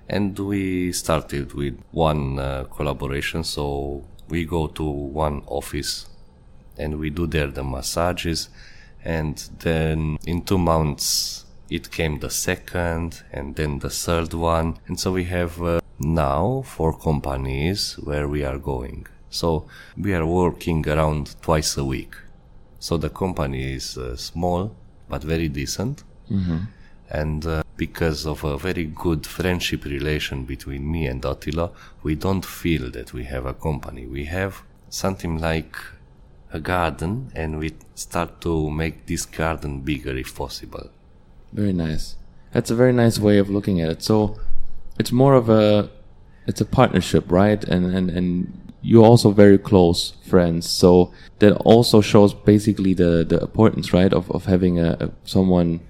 And 0.08 0.38
we 0.38 0.92
started 0.92 1.52
with 1.52 1.78
one 1.90 2.38
uh, 2.38 2.64
collaboration, 2.64 3.44
so 3.44 4.06
we 4.30 4.46
go 4.46 4.66
to 4.66 4.82
one 4.82 5.42
office 5.44 6.08
and 6.78 6.98
we 6.98 7.10
do 7.10 7.26
there 7.26 7.48
the 7.48 7.64
massages 7.64 8.48
and 9.04 9.36
then 9.58 10.16
in 10.26 10.40
two 10.42 10.56
months 10.56 11.44
it 11.70 11.90
came 11.90 12.18
the 12.18 12.30
second 12.30 13.22
and 13.32 13.54
then 13.56 13.78
the 13.78 13.90
third 13.90 14.34
one. 14.34 14.78
And 14.86 14.98
so 14.98 15.12
we 15.12 15.24
have 15.24 15.62
uh, 15.62 15.80
now 15.98 16.62
four 16.66 16.92
companies 16.98 17.94
where 18.02 18.26
we 18.28 18.44
are 18.44 18.58
going. 18.58 19.06
So 19.30 19.66
we 19.96 20.12
are 20.14 20.26
working 20.26 20.86
around 20.88 21.36
twice 21.40 21.76
a 21.76 21.84
week. 21.84 22.14
So 22.80 22.96
the 22.96 23.10
company 23.10 23.74
is 23.74 23.96
uh, 23.96 24.16
small 24.16 24.74
but 25.08 25.22
very 25.22 25.48
decent. 25.48 26.02
And 27.12 27.44
uh, 27.46 27.62
because 27.76 28.26
of 28.26 28.44
a 28.44 28.56
very 28.56 28.84
good 28.84 29.26
friendship 29.26 29.84
relation 29.84 30.44
between 30.44 30.90
me 30.90 31.06
and 31.06 31.24
Attila, 31.24 31.70
we 32.02 32.14
don't 32.14 32.44
feel 32.44 32.90
that 32.92 33.12
we 33.12 33.24
have 33.24 33.46
a 33.46 33.54
company. 33.54 34.06
We 34.06 34.26
have 34.26 34.62
something 34.88 35.38
like 35.38 35.76
a 36.52 36.60
garden, 36.60 37.30
and 37.34 37.58
we 37.58 37.74
start 37.94 38.40
to 38.40 38.70
make 38.70 39.06
this 39.06 39.24
garden 39.24 39.80
bigger 39.80 40.16
if 40.16 40.34
possible. 40.34 40.90
Very 41.52 41.72
nice. 41.72 42.16
That's 42.52 42.70
a 42.70 42.74
very 42.74 42.92
nice 42.92 43.18
way 43.18 43.38
of 43.38 43.48
looking 43.48 43.80
at 43.80 43.90
it. 43.90 44.02
So 44.02 44.38
it's 44.98 45.12
more 45.12 45.34
of 45.34 45.48
a 45.48 45.90
it's 46.46 46.60
a 46.60 46.64
partnership, 46.64 47.30
right? 47.30 47.62
And 47.64 47.86
and 47.94 48.10
and 48.10 48.72
you're 48.82 49.04
also 49.04 49.30
very 49.30 49.58
close 49.58 50.14
friends. 50.26 50.68
So 50.68 51.12
that 51.38 51.52
also 51.58 52.00
shows 52.00 52.34
basically 52.34 52.94
the 52.94 53.24
the 53.24 53.40
importance, 53.40 53.92
right, 53.92 54.12
of 54.12 54.30
of 54.30 54.46
having 54.46 54.78
a, 54.78 54.96
a 55.00 55.10
someone 55.24 55.80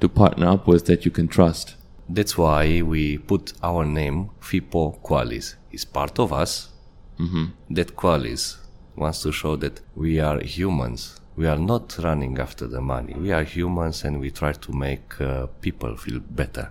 to 0.00 0.08
partner 0.08 0.48
up 0.48 0.66
with 0.66 0.86
that 0.86 1.04
you 1.04 1.10
can 1.10 1.28
trust. 1.28 1.76
That's 2.08 2.36
why 2.36 2.82
we 2.82 3.18
put 3.18 3.54
our 3.62 3.84
name 3.84 4.30
Fipo 4.40 5.00
Qualis. 5.02 5.54
It's 5.72 5.84
part 5.84 6.18
of 6.18 6.32
us. 6.32 6.68
Mm-hmm. 7.18 7.44
That 7.70 7.96
Qualis 7.96 8.56
wants 8.96 9.22
to 9.22 9.32
show 9.32 9.56
that 9.56 9.80
we 9.94 10.20
are 10.20 10.40
humans. 10.40 11.20
We 11.36 11.46
are 11.46 11.58
not 11.58 11.98
running 11.98 12.38
after 12.38 12.66
the 12.66 12.80
money. 12.80 13.14
We 13.14 13.32
are 13.32 13.42
humans 13.42 14.04
and 14.04 14.20
we 14.20 14.30
try 14.30 14.52
to 14.52 14.72
make 14.72 15.20
uh, 15.20 15.46
people 15.60 15.96
feel 15.96 16.20
better. 16.20 16.70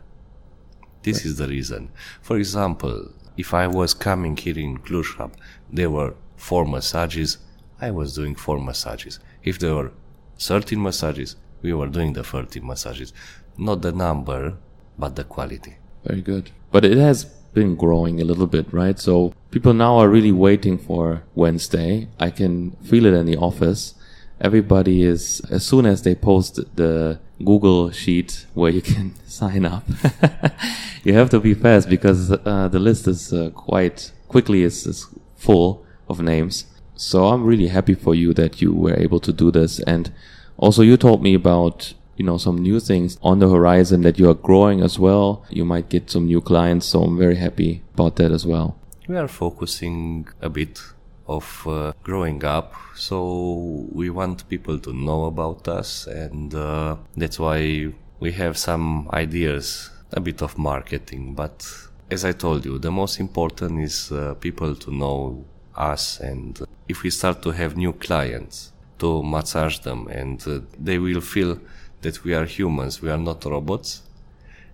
This 1.02 1.26
is 1.26 1.38
the 1.38 1.48
reason. 1.48 1.92
For 2.22 2.38
example, 2.38 3.12
if 3.36 3.54
I 3.54 3.68
was 3.68 3.94
coming 3.94 4.38
here 4.38 4.58
in 4.58 4.78
Cluj 4.78 5.18
Hub, 5.18 5.34
there 5.70 5.90
were 5.90 6.16
four 6.38 6.66
massages, 6.66 7.40
I 7.82 7.92
was 7.92 8.16
doing 8.16 8.36
four 8.36 8.60
massages. 8.60 9.20
If 9.44 9.60
there 9.60 9.76
were 9.76 9.92
13 10.40 10.82
massages, 10.82 11.36
we 11.62 11.74
were 11.74 11.88
doing 11.88 12.14
the 12.14 12.24
13 12.24 12.66
massages. 12.66 13.12
Not 13.58 13.82
the 13.82 13.92
number, 13.92 14.58
but 14.98 15.16
the 15.16 15.24
quality. 15.24 15.78
Very 16.06 16.22
good. 16.22 16.52
But 16.72 16.86
it 16.86 16.98
has 16.98 17.26
been 17.26 17.76
growing 17.76 18.22
a 18.22 18.26
little 18.26 18.48
bit, 18.48 18.72
right? 18.72 19.00
So 19.00 19.34
people 19.52 19.74
now 19.74 19.98
are 19.98 20.10
really 20.10 20.32
waiting 20.32 20.78
for 20.78 21.24
Wednesday. 21.36 22.08
I 22.20 22.30
can 22.30 22.72
feel 22.84 23.06
it 23.06 23.14
in 23.14 23.26
the 23.26 23.38
office. 23.38 23.96
Everybody 24.44 25.04
is, 25.04 25.42
as 25.50 25.66
soon 25.66 25.86
as 25.86 26.04
they 26.04 26.16
post 26.16 26.60
the 26.76 27.20
Google 27.44 27.92
sheet 27.92 28.46
where 28.54 28.72
you 28.72 28.82
can 28.82 29.16
sign 29.26 29.66
up, 29.66 29.84
you 31.04 31.14
have 31.14 31.30
to 31.30 31.40
be 31.40 31.54
fast 31.54 31.90
because 31.90 32.32
uh, 32.32 32.68
the 32.68 32.80
list 32.80 33.08
is 33.08 33.34
uh, 33.34 33.50
quite 33.56 34.12
quickly 34.28 34.64
is, 34.64 34.86
is 34.86 35.08
full 35.36 35.86
of 36.10 36.20
names. 36.20 36.66
So 36.96 37.28
I'm 37.28 37.44
really 37.44 37.68
happy 37.68 37.94
for 37.94 38.14
you 38.14 38.34
that 38.34 38.62
you 38.62 38.74
were 38.74 39.00
able 39.00 39.20
to 39.22 39.32
do 39.32 39.50
this. 39.50 39.80
And 39.80 40.12
also 40.58 40.82
you 40.82 40.98
told 40.98 41.24
me 41.24 41.34
about 41.34 41.94
you 42.16 42.26
know 42.26 42.38
some 42.38 42.58
new 42.58 42.80
things 42.80 43.18
on 43.22 43.40
the 43.40 43.50
horizon 43.50 44.02
that 44.02 44.20
you 44.20 44.30
are 44.30 44.36
growing 44.36 44.82
as 44.82 45.00
well 45.00 45.44
you 45.50 45.66
might 45.66 45.90
get 45.90 46.10
some 46.12 46.26
new 46.28 46.40
clients 46.40 46.86
so 46.86 47.02
i'm 47.04 47.18
very 47.18 47.36
happy 47.36 47.82
about 47.94 48.16
that 48.18 48.32
as 48.32 48.46
well 48.46 48.76
We 49.08 49.18
are 49.18 49.28
focusing 49.28 50.28
a 50.42 50.50
bit 50.50 50.80
of 51.28 51.66
uh, 51.68 51.94
growing 52.04 52.44
up, 52.44 52.74
so 52.96 53.88
we 53.92 54.10
want 54.10 54.48
people 54.50 54.80
to 54.80 54.94
know 54.94 55.26
about 55.26 55.68
us, 55.68 56.08
and 56.08 56.54
uh, 56.54 56.96
that's 57.16 57.40
why 57.40 57.88
we 58.20 58.32
have 58.32 58.58
some 58.58 59.10
ideas, 59.14 59.90
a 60.12 60.20
bit 60.20 60.42
of 60.42 60.58
marketing. 60.58 61.34
But 61.34 61.66
as 62.12 62.26
I 62.26 62.34
told 62.34 62.66
you, 62.66 62.78
the 62.80 62.92
most 62.92 63.20
important 63.20 63.82
is 63.82 64.12
uh, 64.12 64.36
people 64.36 64.76
to 64.76 64.92
know 64.92 65.46
us, 65.76 66.20
and 66.20 66.60
if 66.88 67.04
we 67.04 67.10
start 67.10 67.42
to 67.44 67.52
have 67.52 67.78
new 67.78 67.94
clients, 67.94 68.72
to 69.00 69.24
massage 69.24 69.80
them, 69.80 70.08
and 70.08 70.46
uh, 70.48 70.60
they 70.78 70.98
will 70.98 71.22
feel 71.22 71.60
that 72.02 72.24
we 72.24 72.34
are 72.34 72.46
humans, 72.46 73.02
we 73.02 73.10
are 73.10 73.18
not 73.18 73.46
robots 73.46 74.04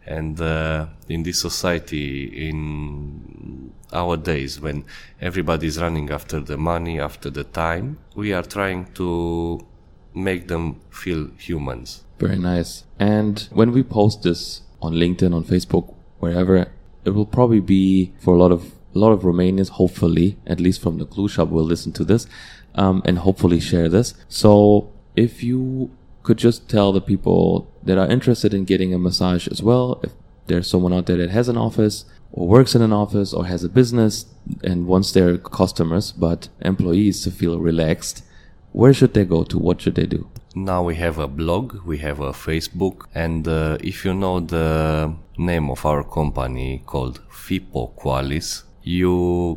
and 0.09 0.41
uh, 0.41 0.87
in 1.07 1.23
this 1.23 1.39
society 1.39 2.49
in 2.49 3.71
our 3.93 4.17
days 4.17 4.59
when 4.59 4.83
everybody 5.21 5.67
is 5.67 5.79
running 5.79 6.09
after 6.09 6.39
the 6.39 6.57
money 6.57 6.99
after 6.99 7.29
the 7.29 7.43
time 7.43 7.97
we 8.15 8.33
are 8.33 8.43
trying 8.43 8.91
to 8.93 9.59
make 10.13 10.47
them 10.47 10.81
feel 10.89 11.29
humans. 11.37 12.03
Very 12.17 12.39
nice. 12.39 12.83
And 12.97 13.47
when 13.51 13.71
we 13.71 13.83
post 13.83 14.23
this 14.23 14.61
on 14.81 14.93
linkedin 14.93 15.33
on 15.35 15.43
facebook 15.43 15.93
wherever 16.19 16.55
it 17.05 17.09
will 17.09 17.25
probably 17.25 17.59
be 17.59 18.13
for 18.19 18.33
a 18.33 18.37
lot 18.37 18.51
of 18.51 18.71
a 18.95 18.99
lot 18.99 19.11
of 19.11 19.21
romanians 19.23 19.69
hopefully 19.69 20.37
at 20.47 20.59
least 20.59 20.81
from 20.81 20.97
the 20.97 21.05
Cluj 21.05 21.35
Hub 21.35 21.51
will 21.51 21.63
listen 21.63 21.91
to 21.91 22.03
this 22.03 22.27
um, 22.75 23.01
and 23.05 23.19
hopefully 23.19 23.59
share 23.59 23.89
this. 23.89 24.13
So 24.27 24.91
if 25.15 25.43
you 25.43 25.91
could 26.29 26.37
just 26.37 26.69
tell 26.69 26.91
the 26.91 27.01
people 27.01 27.73
that 27.81 27.97
are 27.97 28.07
interested 28.07 28.53
in 28.53 28.63
getting 28.63 28.93
a 28.93 28.99
massage 28.99 29.47
as 29.47 29.63
well. 29.63 29.99
If 30.03 30.11
there's 30.45 30.69
someone 30.69 30.93
out 30.93 31.07
there 31.07 31.17
that 31.17 31.31
has 31.31 31.49
an 31.49 31.57
office 31.57 32.05
or 32.31 32.47
works 32.47 32.75
in 32.75 32.83
an 32.83 32.93
office 32.93 33.33
or 33.33 33.47
has 33.47 33.63
a 33.63 33.69
business 33.79 34.27
and 34.63 34.85
wants 34.85 35.11
their 35.11 35.39
customers 35.39 36.11
but 36.11 36.49
employees 36.61 37.23
to 37.23 37.31
feel 37.31 37.57
relaxed 37.57 38.17
where 38.73 38.93
should 38.93 39.15
they 39.15 39.25
go 39.25 39.43
to? 39.45 39.57
What 39.57 39.81
should 39.81 39.95
they 39.95 40.05
do? 40.05 40.29
Now 40.53 40.83
we 40.83 40.93
have 41.05 41.17
a 41.17 41.27
blog 41.27 41.65
we 41.91 41.97
have 42.07 42.19
a 42.19 42.31
facebook 42.47 42.97
and 43.15 43.47
uh, 43.47 43.79
if 43.91 44.05
you 44.05 44.13
know 44.13 44.39
the 44.39 45.11
name 45.35 45.71
of 45.71 45.83
our 45.83 46.03
company 46.03 46.83
called 46.85 47.15
fipo 47.31 47.81
qualis 48.01 48.63
you 48.83 49.15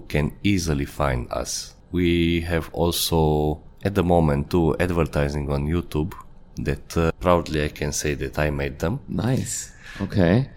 can 0.09 0.27
easily 0.43 0.87
find 0.87 1.31
us. 1.31 1.75
We 1.91 2.41
have 2.53 2.71
also 2.73 3.61
at 3.85 3.95
the 3.95 4.05
moment 4.15 4.51
two 4.51 4.75
advertising 4.87 5.53
on 5.53 5.67
youtube 5.75 6.13
that 6.57 6.97
uh, 6.97 7.13
proudly 7.21 7.65
I 7.65 7.69
can 7.69 7.93
say 7.93 8.15
that 8.15 8.39
I 8.39 8.51
made 8.51 8.79
them. 8.79 9.01
Nice. 9.09 9.73
Okay. 10.01 10.49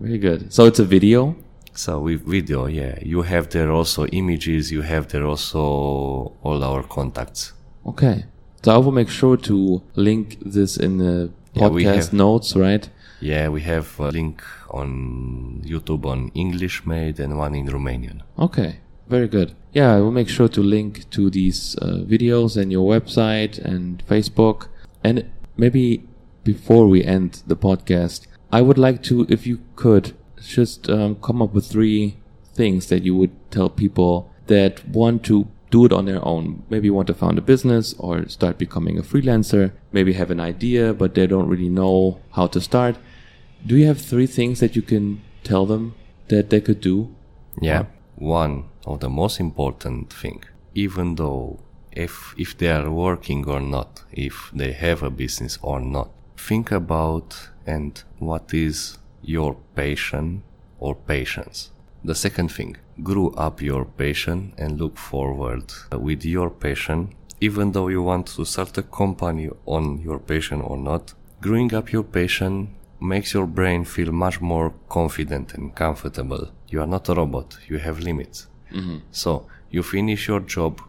Very 0.00 0.18
good. 0.18 0.52
So 0.52 0.66
it's 0.66 0.78
a 0.78 0.84
video. 0.84 1.36
So 1.74 2.00
with 2.00 2.22
video, 2.26 2.66
yeah, 2.66 2.98
you 3.02 3.22
have 3.22 3.48
there 3.50 3.70
also 3.70 4.06
images. 4.06 4.70
You 4.72 4.82
have 4.82 5.08
there 5.08 5.24
also 5.24 6.32
all 6.42 6.64
our 6.64 6.82
contacts. 6.82 7.52
Okay. 7.86 8.24
So 8.64 8.74
I 8.74 8.78
will 8.78 8.92
make 8.92 9.08
sure 9.08 9.36
to 9.36 9.82
link 9.94 10.38
this 10.44 10.76
in 10.76 10.98
the 10.98 11.30
Yeah, 11.54 11.62
podcast 11.68 11.94
have- 11.94 12.12
notes, 12.12 12.56
right? 12.56 12.88
Yeah, 13.20 13.48
we 13.48 13.62
have 13.62 13.98
a 13.98 14.10
link 14.10 14.42
on 14.70 15.62
YouTube 15.64 16.04
on 16.06 16.30
English 16.34 16.86
made 16.86 17.18
and 17.18 17.36
one 17.38 17.54
in 17.56 17.66
Romanian. 17.66 18.20
Okay, 18.38 18.76
very 19.08 19.26
good. 19.28 19.54
Yeah, 19.72 19.96
I 19.96 20.00
will 20.00 20.12
make 20.12 20.28
sure 20.28 20.48
to 20.48 20.62
link 20.62 21.08
to 21.10 21.28
these 21.30 21.76
uh, 21.82 22.04
videos 22.06 22.56
and 22.56 22.70
your 22.70 22.86
website 22.88 23.58
and 23.58 24.02
Facebook. 24.06 24.68
And 25.02 25.24
maybe 25.58 26.08
before 26.44 26.88
we 26.88 27.04
end 27.04 27.42
the 27.46 27.56
podcast, 27.56 28.26
I 28.50 28.62
would 28.62 28.78
like 28.78 29.02
to, 29.04 29.26
if 29.28 29.46
you 29.46 29.60
could, 29.76 30.16
just 30.40 30.88
um, 30.88 31.16
come 31.16 31.42
up 31.42 31.52
with 31.52 31.66
three 31.66 32.16
things 32.54 32.86
that 32.86 33.02
you 33.02 33.14
would 33.16 33.34
tell 33.50 33.68
people 33.68 34.32
that 34.46 34.88
want 34.88 35.24
to 35.24 35.48
do 35.70 35.84
it 35.84 35.92
on 35.92 36.06
their 36.06 36.24
own. 36.24 36.62
Maybe 36.70 36.88
want 36.88 37.08
to 37.08 37.14
found 37.14 37.36
a 37.38 37.42
business 37.42 37.94
or 37.98 38.26
start 38.28 38.56
becoming 38.56 38.98
a 38.98 39.02
freelancer. 39.02 39.72
Maybe 39.92 40.14
have 40.14 40.30
an 40.30 40.40
idea, 40.40 40.94
but 40.94 41.14
they 41.14 41.26
don't 41.26 41.48
really 41.48 41.68
know 41.68 42.20
how 42.32 42.46
to 42.46 42.60
start. 42.60 42.96
Do 43.66 43.76
you 43.76 43.86
have 43.86 44.00
three 44.00 44.26
things 44.26 44.60
that 44.60 44.76
you 44.76 44.82
can 44.82 45.20
tell 45.44 45.66
them 45.66 45.94
that 46.28 46.48
they 46.48 46.60
could 46.60 46.80
do? 46.80 47.14
Yeah. 47.60 47.86
One 48.14 48.64
of 48.86 49.00
the 49.00 49.10
most 49.10 49.40
important 49.40 50.12
thing, 50.12 50.44
even 50.74 51.16
though 51.16 51.60
if 51.98 52.34
if 52.36 52.56
they 52.58 52.70
are 52.70 52.90
working 52.90 53.48
or 53.48 53.60
not, 53.60 53.90
if 54.12 54.50
they 54.54 54.72
have 54.72 55.02
a 55.02 55.10
business 55.10 55.58
or 55.62 55.80
not, 55.80 56.10
think 56.36 56.70
about 56.72 57.50
and 57.66 57.92
what 58.18 58.54
is 58.54 58.98
your 59.22 59.56
passion 59.74 60.42
or 60.78 60.94
patience. 60.94 61.70
The 62.04 62.14
second 62.14 62.50
thing, 62.52 62.76
grow 63.02 63.28
up 63.46 63.60
your 63.60 63.84
passion 63.84 64.52
and 64.56 64.80
look 64.80 64.96
forward 64.96 65.64
with 65.92 66.24
your 66.24 66.50
passion. 66.50 67.14
Even 67.40 67.72
though 67.72 67.88
you 67.88 68.02
want 68.02 68.26
to 68.26 68.44
start 68.44 68.78
a 68.78 68.82
company 68.82 69.50
on 69.66 69.98
your 69.98 70.18
passion 70.18 70.60
or 70.60 70.76
not, 70.76 71.14
growing 71.40 71.74
up 71.74 71.92
your 71.92 72.04
passion 72.04 72.74
makes 73.00 73.34
your 73.34 73.46
brain 73.46 73.84
feel 73.84 74.12
much 74.12 74.40
more 74.40 74.72
confident 74.88 75.54
and 75.54 75.74
comfortable. 75.74 76.48
You 76.68 76.80
are 76.82 76.86
not 76.86 77.08
a 77.08 77.14
robot, 77.14 77.58
you 77.68 77.78
have 77.78 78.00
limits. 78.00 78.46
Mm-hmm. 78.72 78.98
So 79.10 79.46
you 79.70 79.82
finish 79.82 80.28
your 80.28 80.40
job 80.40 80.80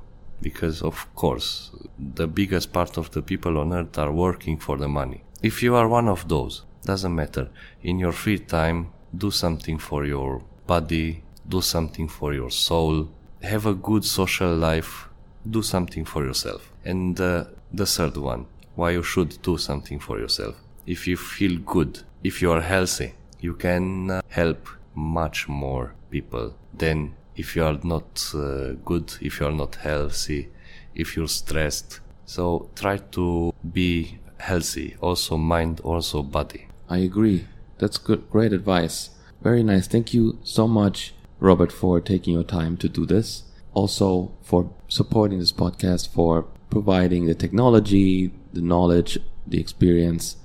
because, 0.41 0.81
of 0.81 1.13
course, 1.15 1.71
the 1.97 2.27
biggest 2.27 2.71
part 2.71 2.97
of 2.97 3.11
the 3.11 3.21
people 3.21 3.57
on 3.57 3.73
earth 3.73 3.97
are 3.97 4.11
working 4.11 4.57
for 4.57 4.77
the 4.77 4.87
money. 4.87 5.23
If 5.41 5.63
you 5.63 5.75
are 5.75 5.87
one 5.87 6.07
of 6.07 6.27
those, 6.27 6.63
doesn't 6.83 7.15
matter. 7.15 7.49
In 7.83 7.99
your 7.99 8.11
free 8.11 8.39
time, 8.39 8.91
do 9.15 9.31
something 9.31 9.77
for 9.77 10.05
your 10.05 10.41
body, 10.67 11.23
do 11.47 11.61
something 11.61 12.07
for 12.07 12.33
your 12.33 12.51
soul, 12.51 13.09
have 13.41 13.65
a 13.65 13.73
good 13.73 14.05
social 14.05 14.53
life, 14.55 15.07
do 15.49 15.61
something 15.61 16.05
for 16.05 16.25
yourself. 16.25 16.71
And 16.85 17.19
uh, 17.19 17.45
the 17.73 17.85
third 17.85 18.17
one, 18.17 18.45
why 18.75 18.91
you 18.91 19.03
should 19.03 19.41
do 19.41 19.57
something 19.57 19.99
for 19.99 20.19
yourself. 20.19 20.55
If 20.85 21.07
you 21.07 21.17
feel 21.17 21.59
good, 21.59 22.03
if 22.23 22.41
you 22.41 22.51
are 22.51 22.61
healthy, 22.61 23.13
you 23.39 23.53
can 23.53 24.11
uh, 24.11 24.21
help 24.29 24.67
much 24.95 25.47
more 25.47 25.93
people 26.09 26.55
than 26.73 27.15
if 27.39 27.55
you 27.55 27.63
are 27.63 27.79
not 27.83 28.31
uh, 28.35 28.73
good, 28.83 29.13
if 29.21 29.39
you 29.39 29.45
are 29.45 29.57
not 29.63 29.75
healthy, 29.75 30.49
if 30.93 31.15
you're 31.15 31.33
stressed. 31.41 32.01
So 32.25 32.69
try 32.75 32.97
to 33.17 33.53
be 33.79 34.19
healthy, 34.39 34.97
also 34.99 35.37
mind, 35.37 35.79
also 35.79 36.21
body. 36.21 36.67
I 36.89 36.97
agree. 36.97 37.47
That's 37.77 37.97
good, 37.97 38.29
great 38.29 38.51
advice. 38.51 39.11
Very 39.41 39.63
nice. 39.63 39.87
Thank 39.87 40.13
you 40.13 40.37
so 40.43 40.67
much, 40.67 41.13
Robert, 41.39 41.71
for 41.71 42.01
taking 42.01 42.33
your 42.33 42.43
time 42.43 42.75
to 42.77 42.89
do 42.89 43.05
this. 43.05 43.43
Also, 43.73 44.33
for 44.41 44.73
supporting 44.89 45.39
this 45.39 45.53
podcast, 45.53 46.09
for 46.09 46.45
providing 46.69 47.25
the 47.25 47.35
technology, 47.35 48.33
the 48.51 48.61
knowledge, 48.61 49.17
the 49.47 49.61
experience. 49.61 50.35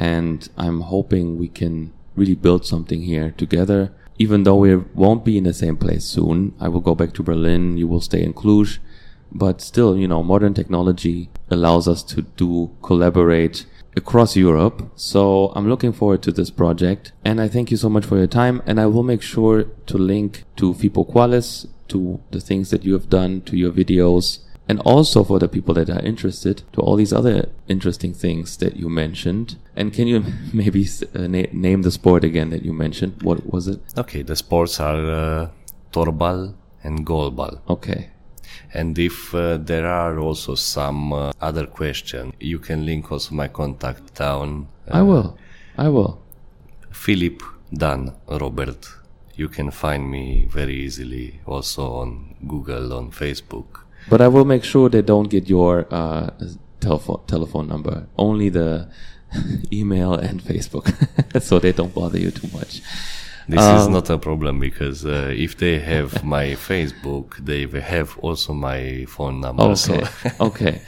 And 0.00 0.48
I'm 0.56 0.80
hoping 0.80 1.38
we 1.38 1.48
can 1.48 1.92
really 2.16 2.34
build 2.34 2.66
something 2.66 3.02
here 3.02 3.30
together. 3.30 3.92
Even 4.18 4.44
though 4.44 4.56
we 4.56 4.76
won't 4.76 5.24
be 5.24 5.36
in 5.36 5.44
the 5.44 5.52
same 5.52 5.76
place 5.76 6.04
soon, 6.04 6.54
I 6.60 6.68
will 6.68 6.80
go 6.80 6.94
back 6.94 7.12
to 7.14 7.22
Berlin, 7.22 7.76
you 7.76 7.88
will 7.88 8.00
stay 8.00 8.22
in 8.22 8.32
Cluj. 8.32 8.78
But 9.32 9.60
still, 9.60 9.96
you 9.96 10.06
know, 10.06 10.22
modern 10.22 10.54
technology 10.54 11.28
allows 11.50 11.88
us 11.88 12.04
to 12.04 12.22
do 12.22 12.70
collaborate 12.82 13.66
across 13.96 14.36
Europe. 14.36 14.92
So 14.94 15.52
I'm 15.56 15.68
looking 15.68 15.92
forward 15.92 16.22
to 16.22 16.32
this 16.32 16.50
project. 16.50 17.12
And 17.24 17.40
I 17.40 17.48
thank 17.48 17.70
you 17.72 17.76
so 17.76 17.88
much 17.88 18.04
for 18.04 18.16
your 18.16 18.28
time. 18.28 18.62
And 18.66 18.80
I 18.80 18.86
will 18.86 19.02
make 19.02 19.22
sure 19.22 19.64
to 19.86 19.98
link 19.98 20.44
to 20.56 20.74
Fipo 20.74 21.10
Qualis, 21.10 21.66
to 21.88 22.20
the 22.30 22.40
things 22.40 22.70
that 22.70 22.84
you 22.84 22.92
have 22.92 23.10
done, 23.10 23.40
to 23.42 23.56
your 23.56 23.72
videos, 23.72 24.38
and 24.68 24.80
also 24.80 25.24
for 25.24 25.38
the 25.38 25.48
people 25.48 25.74
that 25.74 25.90
are 25.90 26.00
interested 26.00 26.62
to 26.72 26.80
all 26.80 26.96
these 26.96 27.12
other 27.12 27.48
interesting 27.68 28.14
things 28.14 28.56
that 28.58 28.76
you 28.76 28.88
mentioned. 28.88 29.56
And 29.76 29.92
can 29.92 30.06
you 30.06 30.24
maybe 30.52 30.86
uh, 31.14 31.26
na- 31.26 31.52
name 31.52 31.82
the 31.82 31.90
sport 31.90 32.24
again 32.24 32.50
that 32.50 32.64
you 32.64 32.72
mentioned? 32.72 33.22
What 33.22 33.52
was 33.52 33.68
it? 33.68 33.80
Okay, 33.96 34.22
the 34.22 34.36
sports 34.36 34.80
are 34.80 35.10
uh, 35.10 35.48
torball 35.92 36.54
and 36.82 37.06
goalball. 37.06 37.60
Okay. 37.68 38.10
And 38.72 38.98
if 38.98 39.34
uh, 39.34 39.58
there 39.58 39.86
are 39.86 40.18
also 40.18 40.54
some 40.54 41.12
uh, 41.12 41.32
other 41.40 41.66
question, 41.66 42.32
you 42.40 42.58
can 42.58 42.84
link 42.84 43.12
also 43.12 43.34
my 43.34 43.48
contact 43.48 44.14
down. 44.14 44.68
I 44.90 45.02
will. 45.02 45.38
I 45.76 45.88
will. 45.88 46.20
Philip 46.90 47.42
Dan 47.72 48.12
Robert. 48.28 48.88
You 49.36 49.48
can 49.48 49.70
find 49.70 50.10
me 50.10 50.46
very 50.50 50.74
easily 50.76 51.40
also 51.44 51.94
on 51.94 52.36
Google, 52.46 52.92
on 52.92 53.10
Facebook. 53.10 53.83
But 54.08 54.20
I 54.20 54.28
will 54.28 54.44
make 54.44 54.64
sure 54.64 54.88
they 54.88 55.02
don't 55.02 55.28
get 55.30 55.48
your 55.48 55.86
uh, 55.90 56.30
telephone 56.80 57.20
telephone 57.26 57.68
number. 57.68 58.06
Only 58.16 58.48
the 58.50 58.88
email 59.72 60.14
and 60.14 60.42
Facebook, 60.42 60.86
so 61.42 61.58
they 61.58 61.72
don't 61.72 61.94
bother 61.94 62.18
you 62.18 62.30
too 62.30 62.48
much. 62.52 62.82
This 63.46 63.60
is 63.60 63.86
Um, 63.86 63.92
not 63.92 64.08
a 64.10 64.16
problem 64.18 64.58
because 64.58 65.04
uh, 65.04 65.30
if 65.46 65.56
they 65.58 65.78
have 65.78 66.24
my 66.36 66.54
Facebook, 66.56 67.36
they 67.44 67.66
have 67.80 68.16
also 68.18 68.52
my 68.54 69.04
phone 69.06 69.40
number. 69.40 69.76
So 69.76 69.94
Okay, 69.94 70.30
okay, 70.40 70.80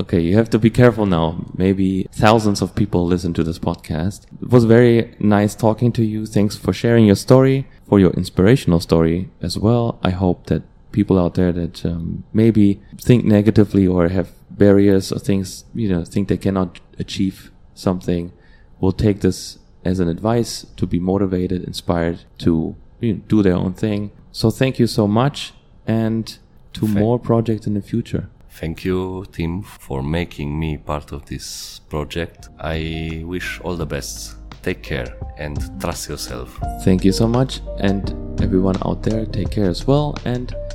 okay. 0.00 0.20
You 0.20 0.36
have 0.36 0.50
to 0.50 0.58
be 0.58 0.68
careful 0.70 1.06
now. 1.06 1.26
Maybe 1.56 2.08
thousands 2.12 2.60
of 2.62 2.74
people 2.74 3.06
listen 3.06 3.32
to 3.34 3.42
this 3.42 3.58
podcast. 3.58 4.26
It 4.42 4.50
was 4.50 4.64
very 4.64 5.14
nice 5.20 5.54
talking 5.54 5.90
to 5.92 6.02
you. 6.04 6.26
Thanks 6.26 6.54
for 6.56 6.72
sharing 6.74 7.06
your 7.06 7.16
story, 7.16 7.66
for 7.88 7.98
your 7.98 8.10
inspirational 8.12 8.80
story 8.80 9.30
as 9.40 9.56
well. 9.56 9.98
I 10.02 10.10
hope 10.10 10.46
that 10.46 10.62
people 10.92 11.18
out 11.18 11.34
there 11.34 11.52
that 11.52 11.84
um, 11.84 12.24
maybe 12.32 12.80
think 12.98 13.24
negatively 13.24 13.86
or 13.86 14.08
have 14.08 14.30
barriers 14.50 15.12
or 15.12 15.18
things, 15.18 15.64
you 15.74 15.88
know, 15.88 16.04
think 16.04 16.28
they 16.28 16.36
cannot 16.36 16.80
achieve 16.98 17.50
something, 17.74 18.32
will 18.80 18.92
take 18.92 19.20
this 19.20 19.58
as 19.84 19.98
an 19.98 20.08
advice 20.08 20.66
to 20.76 20.86
be 20.86 21.00
motivated, 21.00 21.64
inspired 21.64 22.20
to 22.38 22.76
you 23.00 23.14
know, 23.14 23.20
do 23.28 23.42
their 23.42 23.54
own 23.54 23.72
thing. 23.72 24.10
So 24.30 24.50
thank 24.50 24.78
you 24.78 24.86
so 24.86 25.06
much, 25.06 25.52
and 25.86 26.38
to 26.74 26.86
Thank- 26.86 26.98
more 26.98 27.18
projects 27.18 27.66
in 27.66 27.74
the 27.74 27.82
future. 27.82 28.28
Thank 28.50 28.84
you, 28.84 29.24
Tim, 29.32 29.62
for 29.62 30.02
making 30.02 30.58
me 30.58 30.76
part 30.76 31.10
of 31.10 31.24
this 31.26 31.80
project. 31.88 32.50
I 32.60 33.22
wish 33.24 33.60
all 33.64 33.76
the 33.76 33.86
best. 33.86 34.36
Take 34.62 34.82
care 34.82 35.16
and 35.38 35.58
trust 35.80 36.08
yourself. 36.08 36.60
Thank 36.84 37.04
you 37.04 37.12
so 37.12 37.26
much, 37.26 37.60
and 37.78 38.14
everyone 38.40 38.76
out 38.84 39.02
there, 39.02 39.26
take 39.26 39.50
care 39.50 39.68
as 39.68 39.86
well, 39.86 40.14
and 40.24 40.54